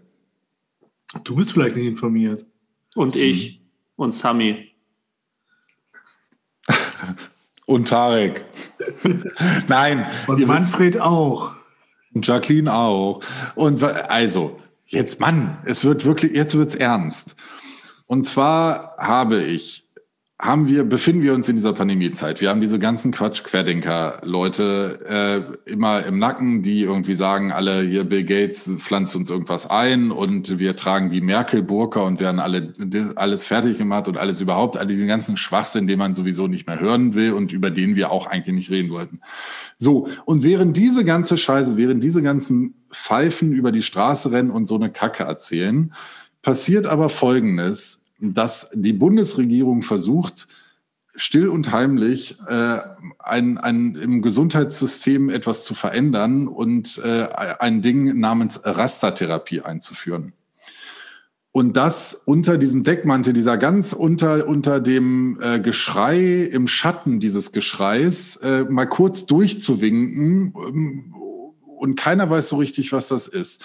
[1.24, 2.46] Du bist vielleicht nicht informiert.
[2.94, 3.60] Und ich hm.
[3.96, 4.70] und Sami.
[7.70, 8.44] und Tarek.
[9.68, 10.06] Nein.
[10.26, 11.52] Und Manfred wisst, auch.
[12.12, 13.20] Und Jacqueline auch.
[13.54, 17.36] Und also, jetzt Mann, es wird wirklich, jetzt wird's ernst.
[18.06, 19.86] Und zwar habe ich
[20.40, 22.40] haben wir, befinden wir uns in dieser Pandemiezeit.
[22.40, 28.24] Wir haben diese ganzen Quatsch-Querdenker-Leute äh, immer im Nacken, die irgendwie sagen, alle hier Bill
[28.24, 32.72] Gates pflanzt uns irgendwas ein und wir tragen die Merkel-Burka und werden alle
[33.16, 36.80] alles fertig gemacht und alles überhaupt, all diesen ganzen Schwachsinn, den man sowieso nicht mehr
[36.80, 39.20] hören will und über den wir auch eigentlich nicht reden wollten.
[39.76, 44.66] So, und während diese ganze Scheiße, während diese ganzen Pfeifen über die Straße rennen und
[44.66, 45.92] so eine Kacke erzählen,
[46.40, 50.48] passiert aber Folgendes dass die Bundesregierung versucht,
[51.14, 52.78] still und heimlich äh,
[53.18, 60.32] ein, ein, im Gesundheitssystem etwas zu verändern und äh, ein Ding namens Rastertherapie einzuführen.
[61.52, 67.50] Und das unter diesem Deckmantel, dieser ganz unter, unter dem äh, Geschrei, im Schatten dieses
[67.50, 71.14] Geschreis, äh, mal kurz durchzuwinken ähm,
[71.76, 73.64] und keiner weiß so richtig, was das ist.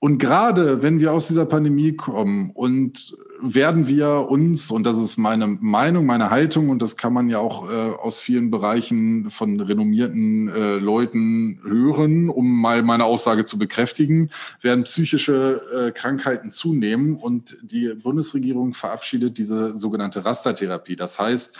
[0.00, 5.18] Und gerade wenn wir aus dieser Pandemie kommen und werden wir uns, und das ist
[5.18, 9.60] meine Meinung, meine Haltung, und das kann man ja auch äh, aus vielen Bereichen von
[9.60, 14.30] renommierten äh, Leuten hören, um mal meine Aussage zu bekräftigen,
[14.62, 20.96] werden psychische äh, Krankheiten zunehmen und die Bundesregierung verabschiedet diese sogenannte Rastertherapie.
[20.96, 21.58] Das heißt,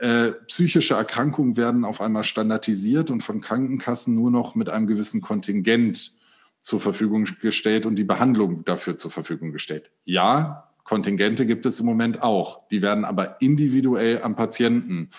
[0.00, 5.22] äh, psychische Erkrankungen werden auf einmal standardisiert und von Krankenkassen nur noch mit einem gewissen
[5.22, 6.17] Kontingent
[6.60, 9.90] zur Verfügung gestellt und die Behandlung dafür zur Verfügung gestellt.
[10.04, 12.66] Ja, Kontingente gibt es im Moment auch.
[12.68, 15.10] Die werden aber individuell am Patienten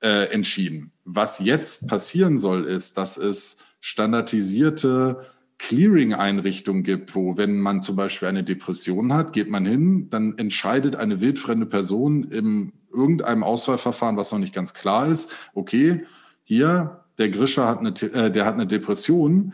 [0.00, 0.90] äh, entschieden.
[1.04, 5.26] Was jetzt passieren soll, ist, dass es standardisierte
[5.58, 10.94] Clearing-Einrichtungen gibt, wo, wenn man zum Beispiel eine Depression hat, geht man hin, dann entscheidet
[10.94, 16.04] eine wildfremde Person in irgendeinem Auswahlverfahren, was noch nicht ganz klar ist, okay,
[16.44, 19.52] hier, der Grischer hat eine, äh, der hat eine Depression.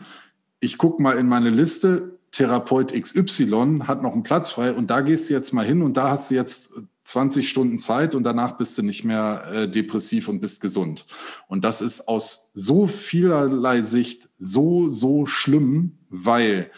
[0.65, 5.01] Ich gucke mal in meine Liste, Therapeut XY hat noch einen Platz frei und da
[5.01, 6.71] gehst du jetzt mal hin und da hast du jetzt
[7.03, 11.05] 20 Stunden Zeit und danach bist du nicht mehr äh, depressiv und bist gesund.
[11.47, 16.71] Und das ist aus so vielerlei Sicht so, so schlimm, weil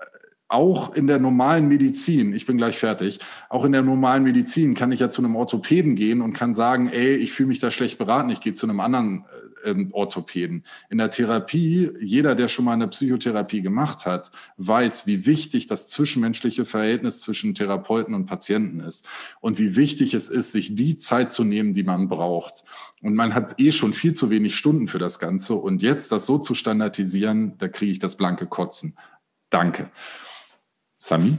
[0.00, 0.04] äh,
[0.48, 4.90] auch in der normalen Medizin, ich bin gleich fertig, auch in der normalen Medizin kann
[4.90, 7.96] ich ja zu einem Orthopäden gehen und kann sagen, ey, ich fühle mich da schlecht
[7.96, 10.64] beraten, ich gehe zu einem anderen äh, ähm, Orthopäden.
[10.88, 15.88] In der Therapie, jeder, der schon mal eine Psychotherapie gemacht hat, weiß, wie wichtig das
[15.88, 19.06] zwischenmenschliche Verhältnis zwischen Therapeuten und Patienten ist
[19.40, 22.64] und wie wichtig es ist, sich die Zeit zu nehmen, die man braucht.
[23.02, 25.54] Und man hat eh schon viel zu wenig Stunden für das Ganze.
[25.54, 28.96] Und jetzt das so zu standardisieren, da kriege ich das blanke Kotzen.
[29.48, 29.90] Danke.
[30.98, 31.38] Sami?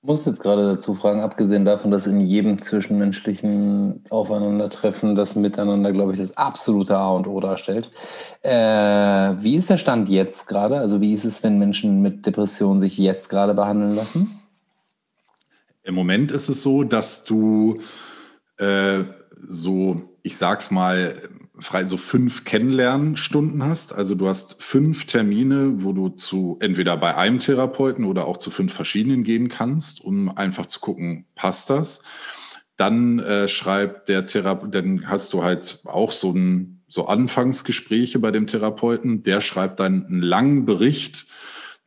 [0.00, 6.12] Muss jetzt gerade dazu fragen, abgesehen davon, dass in jedem zwischenmenschlichen Aufeinandertreffen das Miteinander, glaube
[6.12, 7.90] ich, das absolute A und O darstellt.
[8.42, 10.78] Äh, wie ist der Stand jetzt gerade?
[10.78, 14.40] Also wie ist es, wenn Menschen mit Depressionen sich jetzt gerade behandeln lassen?
[15.82, 17.80] Im Moment ist es so, dass du
[18.58, 19.02] äh,
[19.48, 21.28] so, ich sag's mal,
[21.60, 23.94] frei so fünf Kennenlernstunden hast.
[23.94, 28.50] Also du hast fünf Termine, wo du zu entweder bei einem Therapeuten oder auch zu
[28.50, 32.02] fünf verschiedenen gehen kannst, um einfach zu gucken, passt das.
[32.76, 38.30] Dann äh, schreibt der Therapeut, dann hast du halt auch so ein so Anfangsgespräche bei
[38.30, 39.22] dem Therapeuten.
[39.22, 41.26] Der schreibt dann einen langen Bericht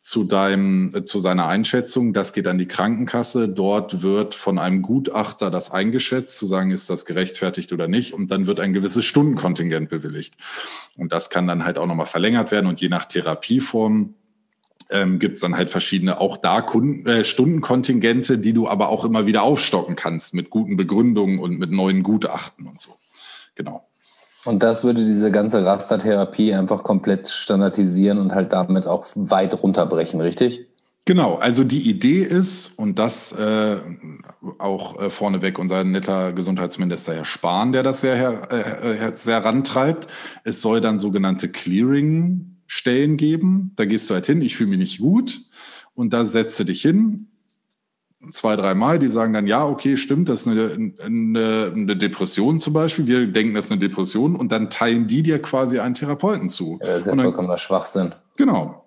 [0.02, 2.14] zu deinem, äh, zu seiner Einschätzung.
[2.14, 3.48] Das geht an die Krankenkasse.
[3.48, 8.14] Dort wird von einem Gutachter das eingeschätzt, zu sagen, ist das gerechtfertigt oder nicht.
[8.14, 10.36] Und dann wird ein gewisses Stundenkontingent bewilligt.
[10.98, 12.66] Und das kann dann halt auch nochmal verlängert werden.
[12.66, 14.16] Und je nach Therapieform
[14.90, 19.06] ähm, gibt es dann halt verschiedene, auch da Kunden, äh, Stundenkontingente, die du aber auch
[19.06, 22.98] immer wieder aufstocken kannst mit guten Begründungen und mit neuen Gutachten und so.
[23.56, 23.88] Genau.
[24.46, 30.20] Und das würde diese ganze Rastertherapie einfach komplett standardisieren und halt damit auch weit runterbrechen,
[30.20, 30.68] richtig?
[31.06, 33.78] Genau, also die Idee ist, und das äh,
[34.60, 40.08] auch äh, vorneweg unser netter Gesundheitsminister Herr Spahn, der das sehr, äh, äh, sehr rantreibt,
[40.44, 43.74] es soll dann sogenannte Clearing-Stellen geben.
[43.78, 45.42] Da gehst du halt hin, ich fühle mich nicht gut
[45.96, 47.31] und da setze dich hin,
[48.30, 52.74] zwei, dreimal, die sagen dann, ja, okay, stimmt, das ist eine, eine, eine, Depression zum
[52.74, 53.08] Beispiel.
[53.08, 56.78] Wir denken, das ist eine Depression und dann teilen die dir quasi einen Therapeuten zu.
[56.82, 58.14] Ja, das ist ja dann, vollkommener Schwachsinn.
[58.38, 58.86] Genau.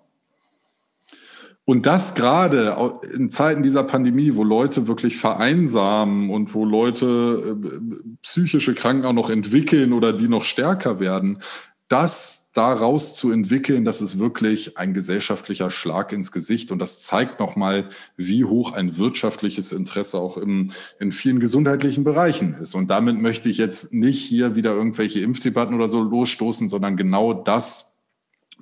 [1.65, 8.15] Und das gerade in Zeiten dieser Pandemie, wo Leute wirklich vereinsamen und wo Leute äh,
[8.21, 11.39] psychische Kranken auch noch entwickeln oder die noch stärker werden,
[11.87, 17.39] das daraus zu entwickeln, das ist wirklich ein gesellschaftlicher Schlag ins Gesicht und das zeigt
[17.39, 22.73] nochmal, wie hoch ein wirtschaftliches Interesse auch im, in vielen gesundheitlichen Bereichen ist.
[22.73, 27.33] Und damit möchte ich jetzt nicht hier wieder irgendwelche Impfdebatten oder so losstoßen, sondern genau
[27.33, 27.99] das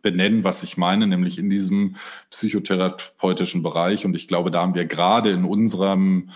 [0.01, 1.95] benennen, was ich meine, nämlich in diesem
[2.31, 4.05] psychotherapeutischen Bereich.
[4.05, 6.29] Und ich glaube, da haben wir gerade in unserem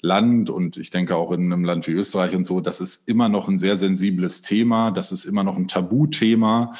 [0.00, 3.28] Land und ich denke auch in einem Land wie Österreich und so, das ist immer
[3.28, 6.72] noch ein sehr sensibles Thema, das ist immer noch ein Tabuthema.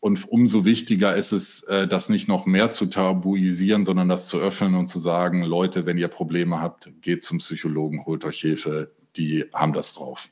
[0.00, 4.38] Und umso wichtiger ist es, äh, das nicht noch mehr zu tabuisieren, sondern das zu
[4.38, 8.92] öffnen und zu sagen, Leute, wenn ihr Probleme habt, geht zum Psychologen, holt euch Hilfe,
[9.16, 10.28] die haben das drauf.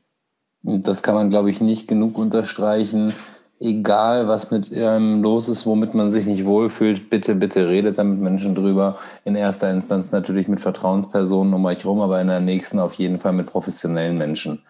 [0.62, 3.12] Das kann man, glaube ich, nicht genug unterstreichen
[3.60, 8.04] egal was mit ähm, los ist, womit man sich nicht wohlfühlt, bitte, bitte redet da
[8.04, 8.98] mit Menschen drüber.
[9.24, 13.18] In erster Instanz natürlich mit Vertrauenspersonen um euch rum, aber in der nächsten auf jeden
[13.18, 14.62] Fall mit professionellen Menschen.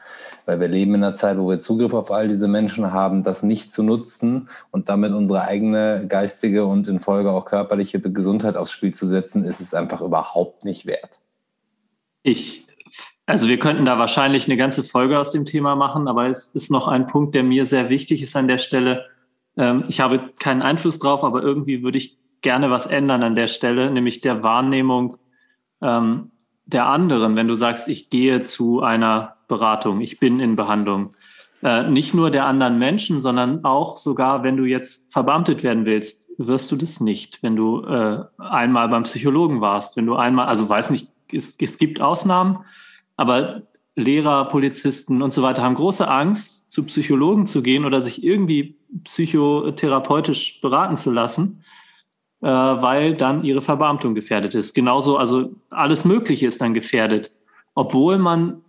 [0.46, 3.42] Weil wir leben in einer Zeit, wo wir Zugriff auf all diese Menschen haben, das
[3.42, 8.72] nicht zu nutzen und damit unsere eigene geistige und in Folge auch körperliche Gesundheit aufs
[8.72, 11.20] Spiel zu setzen, ist es einfach überhaupt nicht wert.
[12.22, 12.63] Ich
[13.26, 16.70] also wir könnten da wahrscheinlich eine ganze Folge aus dem Thema machen, aber es ist
[16.70, 19.06] noch ein Punkt, der mir sehr wichtig ist an der Stelle.
[19.56, 23.48] Ähm, ich habe keinen Einfluss drauf, aber irgendwie würde ich gerne was ändern an der
[23.48, 25.16] Stelle, nämlich der Wahrnehmung
[25.80, 26.30] ähm,
[26.66, 27.36] der anderen.
[27.36, 31.14] Wenn du sagst, ich gehe zu einer Beratung, ich bin in Behandlung,
[31.62, 36.28] äh, nicht nur der anderen Menschen, sondern auch sogar, wenn du jetzt verbeamtet werden willst,
[36.36, 37.42] wirst du das nicht.
[37.42, 41.78] Wenn du äh, einmal beim Psychologen warst, wenn du einmal, also weiß nicht, es, es
[41.78, 42.58] gibt Ausnahmen,
[43.16, 43.62] aber
[43.96, 48.76] Lehrer, Polizisten und so weiter haben große Angst, zu Psychologen zu gehen oder sich irgendwie
[49.04, 51.62] psychotherapeutisch beraten zu lassen,
[52.42, 54.74] äh, weil dann ihre Verbeamtung gefährdet ist.
[54.74, 57.30] Genauso, also alles Mögliche ist dann gefährdet,
[57.74, 58.62] obwohl man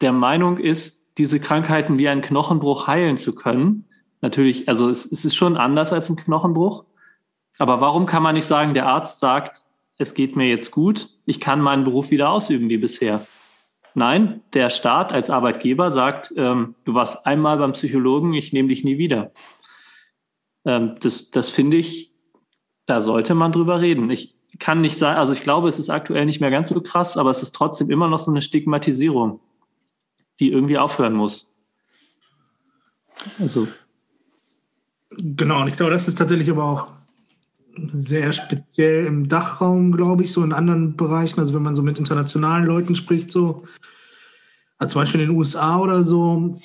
[0.00, 3.84] der Meinung ist, diese Krankheiten wie ein Knochenbruch heilen zu können.
[4.20, 6.84] Natürlich, also es, es ist schon anders als ein Knochenbruch.
[7.58, 9.64] Aber warum kann man nicht sagen, der Arzt sagt,
[9.98, 13.26] es geht mir jetzt gut, ich kann meinen Beruf wieder ausüben wie bisher?
[13.98, 18.84] Nein, der Staat als Arbeitgeber sagt, ähm, du warst einmal beim Psychologen, ich nehme dich
[18.84, 19.32] nie wieder.
[20.66, 22.12] Ähm, das, das finde ich,
[22.84, 24.10] da sollte man drüber reden.
[24.10, 27.16] Ich kann nicht sagen, also ich glaube, es ist aktuell nicht mehr ganz so krass,
[27.16, 29.40] aber es ist trotzdem immer noch so eine Stigmatisierung,
[30.40, 31.54] die irgendwie aufhören muss.
[33.38, 33.66] Also.
[35.08, 36.88] Genau, und ich glaube, das ist tatsächlich aber auch
[37.92, 41.40] sehr speziell im Dachraum, glaube ich, so in anderen Bereichen.
[41.40, 43.64] Also wenn man so mit internationalen Leuten spricht, so
[44.78, 46.58] also zum Beispiel in den USA oder so,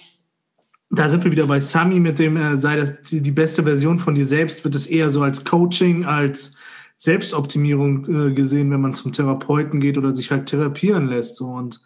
[0.89, 3.99] da sind wir wieder bei Sami mit dem, äh, sei das die, die, beste Version
[3.99, 6.57] von dir selbst, wird es eher so als Coaching, als
[6.97, 11.37] Selbstoptimierung äh, gesehen, wenn man zum Therapeuten geht oder sich halt therapieren lässt.
[11.37, 11.47] So.
[11.47, 11.81] Und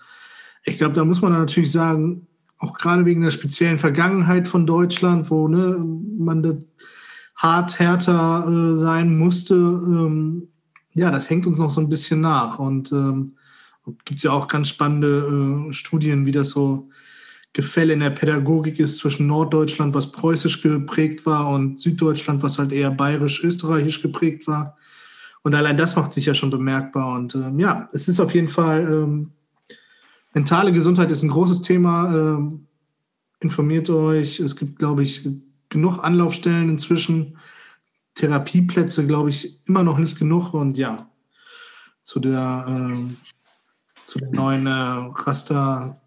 [0.64, 2.28] ich glaube, da muss man natürlich sagen,
[2.60, 5.86] auch gerade wegen der speziellen Vergangenheit von Deutschland, wo ne,
[6.18, 6.56] man das
[7.36, 10.48] hart härter äh, sein musste, ähm,
[10.94, 12.58] ja, das hängt uns noch so ein bisschen nach.
[12.58, 13.34] Und ähm,
[14.06, 16.90] gibt es ja auch ganz spannende äh, Studien, wie das so
[17.54, 22.72] Gefälle in der Pädagogik ist zwischen Norddeutschland, was preußisch geprägt war, und Süddeutschland, was halt
[22.72, 24.76] eher bayerisch-österreichisch geprägt war.
[25.44, 27.16] Und allein das macht sich ja schon bemerkbar.
[27.16, 29.32] Und ähm, ja, es ist auf jeden Fall, ähm,
[30.34, 32.14] mentale Gesundheit ist ein großes Thema.
[32.14, 32.68] Ähm,
[33.42, 34.40] informiert euch.
[34.40, 35.28] Es gibt, glaube ich,
[35.70, 37.38] genug Anlaufstellen inzwischen.
[38.16, 40.54] Therapieplätze, glaube ich, immer noch nicht genug.
[40.54, 41.10] Und ja,
[42.02, 43.14] zu der, äh,
[44.06, 46.02] zu der neuen äh, Raster,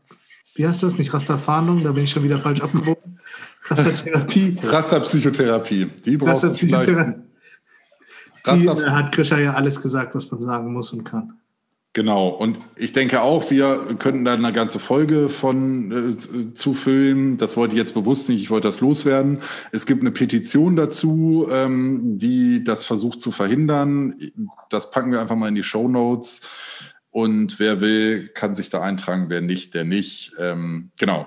[0.55, 0.99] wie heißt das?
[0.99, 3.21] Nicht Rasterfahndung, da bin ich schon wieder falsch abgebogen.
[3.65, 4.57] Rastertherapie.
[4.63, 5.91] Rasterpsychotherapie.
[6.05, 6.91] Die du vielleicht.
[8.45, 11.35] Raster hat Grisha ja alles gesagt, was man sagen muss und kann.
[11.99, 17.39] Genau, und ich denke auch, wir könnten da eine ganze Folge von äh, zufüllen.
[17.39, 19.41] Das wollte ich jetzt bewusst nicht, ich wollte das loswerden.
[19.73, 24.15] Es gibt eine Petition dazu, ähm, die das versucht zu verhindern.
[24.71, 26.43] Das packen wir einfach mal in die Show Notes.
[27.11, 30.35] Und wer will, kann sich da eintragen, wer nicht, der nicht.
[30.39, 31.27] Ähm, genau.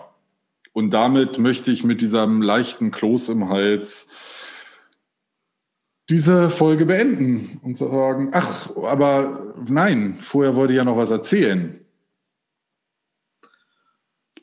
[0.71, 4.07] Und damit möchte ich mit diesem leichten Kloß im Hals
[6.11, 11.79] diese Folge beenden und sagen, ach, aber nein, vorher wollte ich ja noch was erzählen.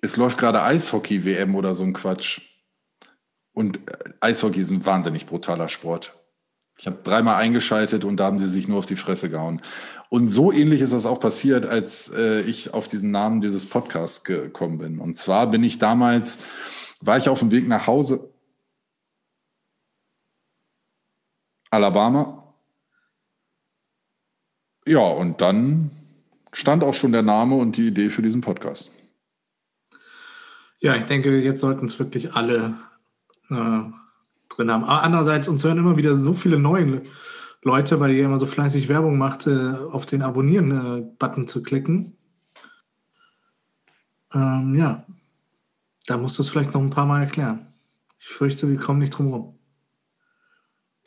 [0.00, 2.40] Es läuft gerade Eishockey-WM oder so ein Quatsch.
[3.52, 6.16] Und äh, Eishockey ist ein wahnsinnig brutaler Sport.
[6.78, 9.60] Ich habe dreimal eingeschaltet und da haben sie sich nur auf die Fresse gehauen.
[10.08, 14.24] Und so ähnlich ist das auch passiert, als äh, ich auf diesen Namen dieses Podcasts
[14.24, 15.00] gekommen bin.
[15.00, 16.44] Und zwar bin ich damals,
[17.00, 18.32] war ich auf dem Weg nach Hause
[21.70, 22.54] Alabama.
[24.86, 25.90] Ja, und dann
[26.52, 28.90] stand auch schon der Name und die Idee für diesen Podcast.
[30.80, 32.78] Ja, ich denke, jetzt sollten es wirklich alle
[33.50, 33.82] äh,
[34.48, 34.84] drin haben.
[34.84, 37.02] Aber andererseits, uns hören immer wieder so viele neue
[37.62, 42.16] Leute, weil ihr immer so fleißig Werbung macht, äh, auf den Abonnieren-Button äh, zu klicken.
[44.32, 45.04] Ähm, ja,
[46.06, 47.66] da musst du es vielleicht noch ein paar Mal erklären.
[48.20, 49.57] Ich fürchte, wir kommen nicht drum herum.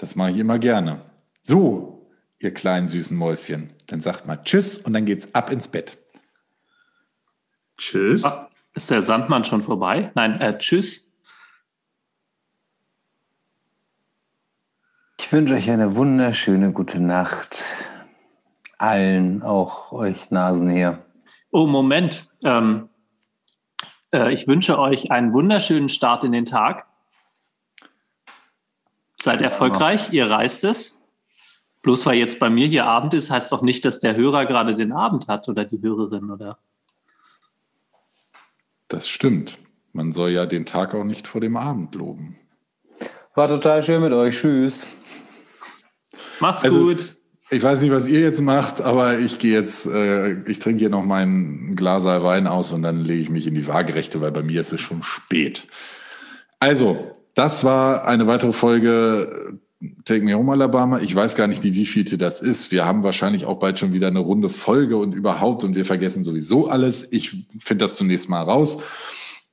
[0.02, 1.06] Das mache ich immer gerne.
[1.43, 3.72] So, ihr kleinen süßen Mäuschen.
[3.86, 5.99] Dann sagt mal Tschüss und dann geht's ab ins Bett.
[7.78, 8.26] Tschüss.
[8.26, 10.12] Ah, ist der Sandmann schon vorbei?
[10.16, 11.16] Nein, äh, Tschüss.
[15.20, 17.64] Ich wünsche euch eine wunderschöne gute Nacht.
[18.80, 21.06] Allen, auch euch Nasen hier.
[21.52, 22.26] Oh, Moment.
[22.43, 22.89] Ähm,
[24.12, 26.88] äh, ich wünsche euch einen wunderschönen Start in den Tag.
[29.22, 31.03] Seid erfolgreich, ihr reist es.
[31.84, 34.76] Bloß weil jetzt bei mir hier Abend ist, heißt doch nicht, dass der Hörer gerade
[34.76, 36.57] den Abend hat oder die Hörerin, oder?
[38.88, 39.57] Das stimmt.
[39.93, 42.38] Man soll ja den Tag auch nicht vor dem Abend loben.
[43.36, 44.39] War total schön mit euch.
[44.39, 44.86] Tschüss.
[46.39, 47.15] Macht's also, gut.
[47.49, 50.89] Ich weiß nicht, was ihr jetzt macht, aber ich gehe jetzt, äh, ich trinke hier
[50.89, 54.41] noch meinen Glas Wein aus und dann lege ich mich in die Waagerechte, weil bei
[54.41, 55.67] mir ist es schon spät.
[56.59, 60.99] Also, das war eine weitere Folge äh, Take Me Home Alabama.
[60.99, 62.71] Ich weiß gar nicht, wie vielte das ist.
[62.71, 66.23] Wir haben wahrscheinlich auch bald schon wieder eine runde Folge und überhaupt und wir vergessen
[66.23, 67.11] sowieso alles.
[67.11, 68.84] Ich finde das zunächst mal raus.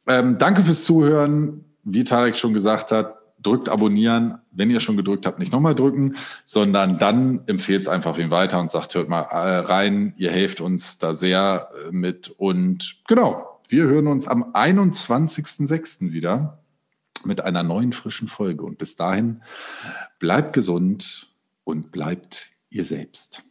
[0.06, 1.64] Ähm, danke fürs Zuhören.
[1.84, 4.38] Wie Tarek schon gesagt hat, drückt abonnieren.
[4.50, 8.60] Wenn ihr schon gedrückt habt, nicht nochmal drücken, sondern dann empfehlt es einfach wem weiter
[8.60, 10.12] und sagt, hört mal äh, rein.
[10.18, 12.28] Ihr helft uns da sehr äh, mit.
[12.36, 16.12] Und genau, wir hören uns am 21.06.
[16.12, 16.58] wieder
[17.24, 18.64] mit einer neuen frischen Folge.
[18.64, 19.42] Und bis dahin
[20.18, 21.28] bleibt gesund
[21.64, 23.42] und bleibt ihr selbst.